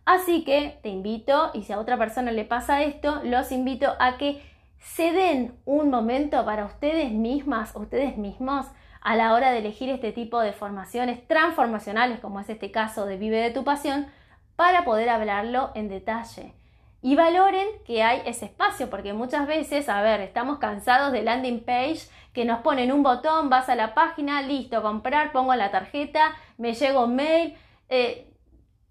Así 0.07 0.45
que 0.45 0.79
te 0.83 0.89
invito, 0.89 1.51
y 1.53 1.65
si 1.65 1.73
a 1.73 1.81
otra 1.81 1.99
persona 1.99 2.31
le 2.31 2.45
pasa 2.45 2.83
esto, 2.83 3.21
los 3.25 3.51
invito 3.51 3.93
a 3.99 4.17
que 4.17 4.41
se 4.79 5.11
den 5.11 5.59
un 5.65 5.91
momento 5.91 6.45
para 6.45 6.65
ustedes 6.65 7.11
mismas, 7.11 7.75
ustedes 7.75 8.17
mismos, 8.17 8.67
a 9.01 9.17
la 9.17 9.35
hora 9.35 9.51
de 9.51 9.59
elegir 9.59 9.91
este 9.91 10.13
tipo 10.13 10.41
de 10.41 10.53
formaciones 10.53 11.27
transformacionales, 11.27 12.21
como 12.21 12.39
es 12.39 12.49
este 12.49 12.71
caso 12.71 13.05
de 13.05 13.17
Vive 13.17 13.39
de 13.39 13.51
tu 13.51 13.65
Pasión, 13.65 14.07
para 14.55 14.85
poder 14.85 15.09
hablarlo 15.09 15.73
en 15.75 15.89
detalle. 15.89 16.55
Y 17.03 17.17
valoren 17.17 17.67
que 17.85 18.05
hay 18.05 18.23
ese 18.27 18.45
espacio, 18.45 18.89
porque 18.89 19.13
muchas 19.13 19.49
veces, 19.49 19.89
a 19.89 20.03
ver, 20.03 20.21
estamos 20.21 20.59
cansados 20.59 21.11
de 21.11 21.23
landing 21.23 21.65
page 21.65 22.09
que 22.33 22.45
nos 22.45 22.61
ponen 22.61 22.93
un 22.93 23.03
botón, 23.03 23.51
vas 23.51 23.69
a 23.69 23.75
la 23.75 23.93
página, 23.93 24.41
listo, 24.43 24.83
comprar, 24.83 25.33
pongo 25.33 25.53
la 25.57 25.73
tarjeta, 25.73 26.37
me 26.59 26.75
llega 26.75 27.05
un 27.05 27.17
mail. 27.17 27.57
Eh, 27.89 28.33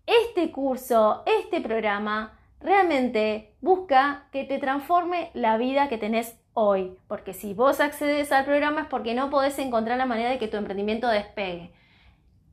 este 0.06 0.52
curso, 0.52 1.24
este 1.26 1.62
programa, 1.62 2.38
realmente 2.60 3.54
busca 3.62 4.28
que 4.32 4.44
te 4.44 4.58
transforme 4.58 5.30
la 5.34 5.58
vida 5.58 5.88
que 5.88 5.98
tenés 5.98 6.38
hoy, 6.54 6.98
porque 7.08 7.34
si 7.34 7.54
vos 7.54 7.80
accedes 7.80 8.32
al 8.32 8.46
programa 8.46 8.82
es 8.82 8.88
porque 8.88 9.14
no 9.14 9.30
podés 9.30 9.60
encontrar 9.60 9.98
la 9.98 10.06
manera 10.06 10.30
de 10.30 10.40
que 10.40 10.48
tu 10.48 10.58
emprendimiento 10.58 11.08
despegue. 11.08 11.74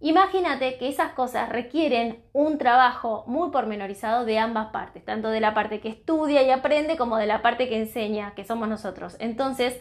Imagínate 0.00 0.78
que 0.78 0.88
esas 0.88 1.12
cosas 1.12 1.48
requieren 1.48 2.24
un 2.32 2.58
trabajo 2.58 3.22
muy 3.28 3.50
pormenorizado 3.50 4.24
de 4.24 4.40
ambas 4.40 4.72
partes, 4.72 5.04
tanto 5.04 5.30
de 5.30 5.38
la 5.38 5.54
parte 5.54 5.80
que 5.80 5.88
estudia 5.88 6.42
y 6.42 6.50
aprende 6.50 6.96
como 6.96 7.16
de 7.18 7.26
la 7.26 7.40
parte 7.40 7.68
que 7.68 7.78
enseña, 7.78 8.34
que 8.34 8.44
somos 8.44 8.68
nosotros. 8.68 9.16
Entonces, 9.20 9.78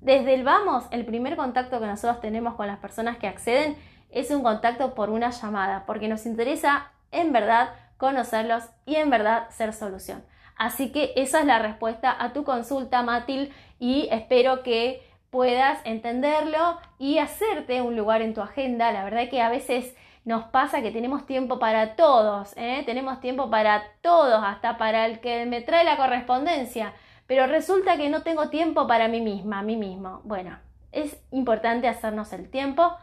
desde 0.00 0.34
el 0.34 0.44
vamos, 0.44 0.84
el 0.92 1.04
primer 1.04 1.34
contacto 1.34 1.80
que 1.80 1.86
nosotros 1.86 2.20
tenemos 2.20 2.54
con 2.54 2.68
las 2.68 2.78
personas 2.78 3.16
que 3.16 3.26
acceden 3.26 3.76
es 4.10 4.30
un 4.30 4.44
contacto 4.44 4.94
por 4.94 5.10
una 5.10 5.30
llamada, 5.30 5.84
porque 5.84 6.06
nos 6.06 6.26
interesa 6.26 6.92
en 7.16 7.32
verdad 7.32 7.70
conocerlos 7.96 8.64
y 8.84 8.96
en 8.96 9.10
verdad 9.10 9.48
ser 9.50 9.72
solución. 9.72 10.24
Así 10.56 10.90
que 10.90 11.12
esa 11.16 11.40
es 11.40 11.46
la 11.46 11.58
respuesta 11.58 12.14
a 12.18 12.32
tu 12.32 12.44
consulta, 12.44 13.02
Matil, 13.02 13.52
y 13.78 14.08
espero 14.10 14.62
que 14.62 15.02
puedas 15.30 15.78
entenderlo 15.84 16.78
y 16.98 17.18
hacerte 17.18 17.82
un 17.82 17.96
lugar 17.96 18.22
en 18.22 18.32
tu 18.32 18.40
agenda. 18.40 18.92
La 18.92 19.04
verdad 19.04 19.28
que 19.28 19.42
a 19.42 19.50
veces 19.50 19.94
nos 20.24 20.44
pasa 20.44 20.82
que 20.82 20.90
tenemos 20.90 21.26
tiempo 21.26 21.58
para 21.58 21.94
todos, 21.94 22.52
¿eh? 22.56 22.82
tenemos 22.86 23.20
tiempo 23.20 23.50
para 23.50 23.84
todos, 24.00 24.42
hasta 24.42 24.78
para 24.78 25.06
el 25.06 25.20
que 25.20 25.46
me 25.46 25.60
trae 25.60 25.84
la 25.84 25.96
correspondencia, 25.96 26.94
pero 27.26 27.46
resulta 27.46 27.96
que 27.96 28.08
no 28.08 28.22
tengo 28.22 28.48
tiempo 28.48 28.86
para 28.86 29.08
mí 29.08 29.20
misma, 29.20 29.60
a 29.60 29.62
mí 29.62 29.76
mismo. 29.76 30.22
Bueno, 30.24 30.58
es 30.90 31.16
importante 31.30 31.86
hacernos 31.86 32.32
el 32.32 32.48
tiempo 32.50 32.96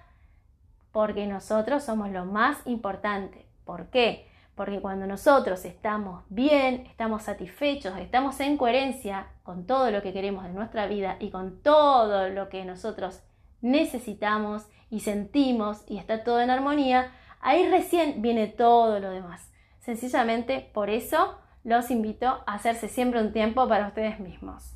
porque 0.92 1.28
nosotros 1.28 1.84
somos 1.84 2.10
lo 2.10 2.26
más 2.26 2.58
importante. 2.66 3.46
¿Por 3.66 3.90
qué? 3.90 4.28
Porque 4.56 4.82
cuando 4.82 5.08
nosotros 5.08 5.66
estamos 5.66 6.24
bien, 6.30 6.86
estamos 6.88 7.24
satisfechos, 7.24 7.98
estamos 7.98 8.40
en 8.40 8.58
coherencia 8.58 9.28
con 9.44 9.66
todo 9.66 9.90
lo 9.90 10.02
que 10.02 10.14
queremos 10.14 10.44
de 10.44 10.54
nuestra 10.54 10.86
vida 10.86 11.18
y 11.20 11.32
con 11.32 11.62
todo 11.62 12.30
lo 12.30 12.50
que 12.50 12.64
nosotros 12.66 13.24
necesitamos 13.62 14.68
y 14.90 15.00
sentimos 15.00 15.84
y 15.88 15.98
está 15.98 16.24
todo 16.24 16.42
en 16.42 16.52
armonía, 16.52 17.12
ahí 17.42 17.68
recién 17.68 18.22
viene 18.22 18.48
todo 18.48 19.00
lo 19.00 19.10
demás. 19.10 19.52
Sencillamente 19.80 20.70
por 20.74 20.90
eso 20.90 21.40
los 21.64 21.90
invito 21.90 22.28
a 22.28 22.54
hacerse 22.54 22.90
siempre 22.90 23.22
un 23.22 23.34
tiempo 23.34 23.68
para 23.68 23.88
ustedes 23.88 24.20
mismos. 24.20 24.76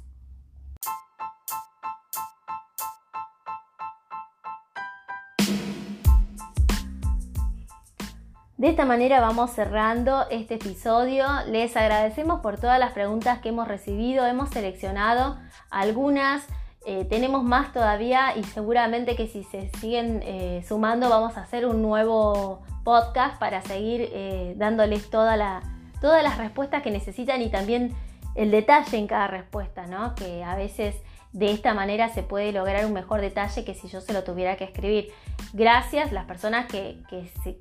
De 8.57 8.69
esta 8.69 8.85
manera 8.85 9.19
vamos 9.19 9.51
cerrando 9.51 10.25
este 10.31 10.55
episodio. 10.55 11.27
Les 11.47 11.77
agradecemos 11.77 12.39
por 12.39 12.59
todas 12.59 12.79
las 12.79 12.91
preguntas 12.91 13.37
que 13.37 13.49
hemos 13.49 13.67
recibido. 13.67 14.25
Hemos 14.25 14.49
seleccionado 14.49 15.37
algunas. 15.69 16.43
Eh, 16.83 17.05
tenemos 17.05 17.43
más 17.43 17.71
todavía 17.71 18.35
y 18.35 18.43
seguramente 18.43 19.15
que 19.15 19.27
si 19.27 19.43
se 19.43 19.69
siguen 19.79 20.23
eh, 20.23 20.65
sumando 20.67 21.07
vamos 21.07 21.37
a 21.37 21.41
hacer 21.41 21.67
un 21.67 21.83
nuevo 21.83 22.63
podcast 22.83 23.37
para 23.37 23.61
seguir 23.61 24.09
eh, 24.11 24.55
dándoles 24.57 25.07
todas 25.11 25.37
las 25.37 26.37
respuestas 26.39 26.81
que 26.81 26.89
necesitan 26.89 27.43
y 27.43 27.49
también 27.49 27.93
el 28.33 28.49
detalle 28.49 28.97
en 28.97 29.05
cada 29.05 29.27
respuesta, 29.27 29.85
¿no? 29.85 30.15
Que 30.15 30.43
a 30.43 30.55
veces 30.55 30.95
de 31.33 31.51
esta 31.51 31.73
manera 31.73 32.09
se 32.09 32.23
puede 32.23 32.51
lograr 32.51 32.85
un 32.85 32.93
mejor 32.93 33.21
detalle 33.21 33.63
que 33.63 33.73
si 33.73 33.87
yo 33.87 34.01
se 34.01 34.13
lo 34.13 34.23
tuviera 34.23 34.55
que 34.55 34.63
escribir. 34.63 35.11
Gracias, 35.53 36.11
las 36.11 36.25
personas 36.25 36.67
que, 36.67 36.97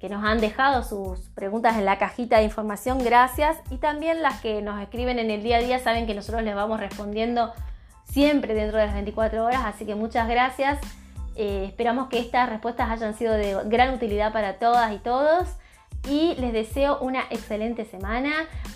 nos 0.09 0.25
han 0.25 0.41
dejado 0.41 0.83
sus 0.83 1.29
preguntas 1.31 1.77
en 1.77 1.85
la 1.85 1.99
cajita 1.99 2.39
de 2.39 2.45
información, 2.45 3.03
gracias. 3.03 3.59
Y 3.71 3.79
también 3.79 4.23
las 4.23 4.41
que 4.41 4.63
nos 4.63 4.81
escriben 4.81 5.19
en 5.19 5.31
el 5.31 5.43
día 5.43 5.57
a 5.57 5.61
día 5.61 5.79
saben 5.79 6.07
que 6.07 6.15
nosotros 6.15 6.43
les 6.43 6.55
vamos 6.55 6.81
respondiendo 6.81 7.53
siempre 8.05 8.55
dentro 8.55 8.79
de 8.79 8.87
las 8.87 8.95
24 8.95 9.45
horas, 9.45 9.63
así 9.65 9.85
que 9.85 9.95
muchas 9.95 10.29
gracias. 10.29 10.79
Eh, 11.35 11.65
esperamos 11.67 12.09
que 12.09 12.19
estas 12.19 12.49
respuestas 12.49 12.91
hayan 12.91 13.15
sido 13.15 13.35
de 13.35 13.59
gran 13.67 13.93
utilidad 13.93 14.33
para 14.33 14.55
todas 14.55 14.93
y 14.93 14.99
todos. 14.99 15.49
Y 16.09 16.35
les 16.37 16.53
deseo 16.53 16.99
una 17.01 17.25
excelente 17.31 17.85
semana. 17.85 18.31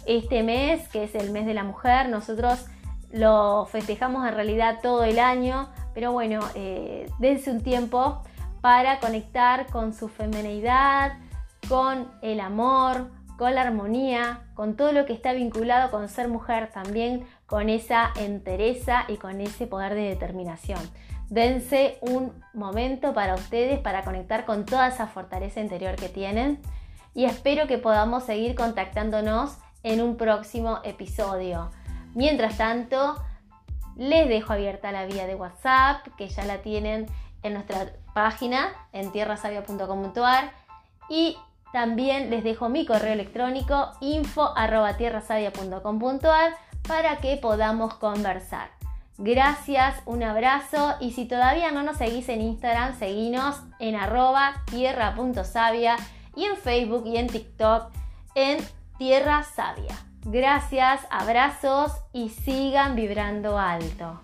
Este 0.04 0.42
mes, 0.42 0.88
que 0.88 1.04
es 1.04 1.14
el 1.14 1.30
mes 1.30 1.46
de 1.46 1.54
la 1.54 1.62
mujer, 1.62 2.08
nosotros 2.08 2.66
lo 3.12 3.66
festejamos 3.66 4.26
en 4.26 4.34
realidad 4.34 4.78
todo 4.82 5.04
el 5.04 5.18
año, 5.18 5.68
pero 5.94 6.12
bueno, 6.12 6.40
eh, 6.54 7.10
dense 7.18 7.50
un 7.50 7.62
tiempo 7.62 8.22
para 8.60 9.00
conectar 9.00 9.66
con 9.66 9.94
su 9.94 10.08
feminidad, 10.08 11.14
con 11.68 12.08
el 12.22 12.40
amor, 12.40 13.10
con 13.38 13.54
la 13.54 13.62
armonía, 13.62 14.42
con 14.54 14.76
todo 14.76 14.92
lo 14.92 15.06
que 15.06 15.14
está 15.14 15.32
vinculado 15.32 15.90
con 15.90 16.08
ser 16.08 16.28
mujer, 16.28 16.70
también 16.72 17.26
con 17.46 17.70
esa 17.70 18.10
entereza 18.16 19.04
y 19.08 19.16
con 19.16 19.40
ese 19.40 19.66
poder 19.66 19.94
de 19.94 20.02
determinación. 20.02 20.80
Dense 21.30 21.98
un 22.02 22.32
momento 22.52 23.14
para 23.14 23.34
ustedes 23.34 23.78
para 23.78 24.02
conectar 24.02 24.44
con 24.44 24.66
toda 24.66 24.88
esa 24.88 25.06
fortaleza 25.06 25.60
interior 25.60 25.96
que 25.96 26.08
tienen 26.08 26.60
y 27.14 27.24
espero 27.24 27.66
que 27.66 27.78
podamos 27.78 28.24
seguir 28.24 28.54
contactándonos 28.54 29.56
en 29.82 30.00
un 30.02 30.16
próximo 30.16 30.80
episodio. 30.84 31.70
Mientras 32.14 32.56
tanto, 32.56 33.16
les 33.96 34.28
dejo 34.28 34.52
abierta 34.52 34.92
la 34.92 35.06
vía 35.06 35.26
de 35.26 35.34
WhatsApp, 35.34 36.06
que 36.16 36.28
ya 36.28 36.44
la 36.44 36.62
tienen 36.62 37.06
en 37.42 37.54
nuestra 37.54 37.92
página 38.14 38.68
en 38.92 39.10
tierrasavia.com.ar 39.12 40.52
y 41.08 41.36
también 41.72 42.30
les 42.30 42.44
dejo 42.44 42.68
mi 42.68 42.84
correo 42.84 43.12
electrónico 43.12 43.92
info@tierrasavia.com.ar 44.00 46.56
para 46.86 47.16
que 47.18 47.36
podamos 47.36 47.94
conversar. 47.94 48.70
Gracias, 49.18 50.00
un 50.06 50.22
abrazo 50.22 50.94
y 50.98 51.10
si 51.12 51.26
todavía 51.26 51.70
no 51.72 51.82
nos 51.82 51.98
seguís 51.98 52.30
en 52.30 52.40
Instagram, 52.40 52.98
seguinos 52.98 53.60
en 53.78 53.94
arroba 53.94 54.64
tierra.savia 54.70 55.96
y 56.34 56.44
en 56.44 56.56
Facebook 56.56 57.04
y 57.06 57.18
en 57.18 57.26
TikTok 57.26 57.92
en 58.34 58.58
Tierra 58.96 59.42
Sabia. 59.42 60.09
Gracias, 60.24 61.00
abrazos 61.10 61.92
y 62.12 62.28
sigan 62.28 62.94
vibrando 62.94 63.58
alto. 63.58 64.20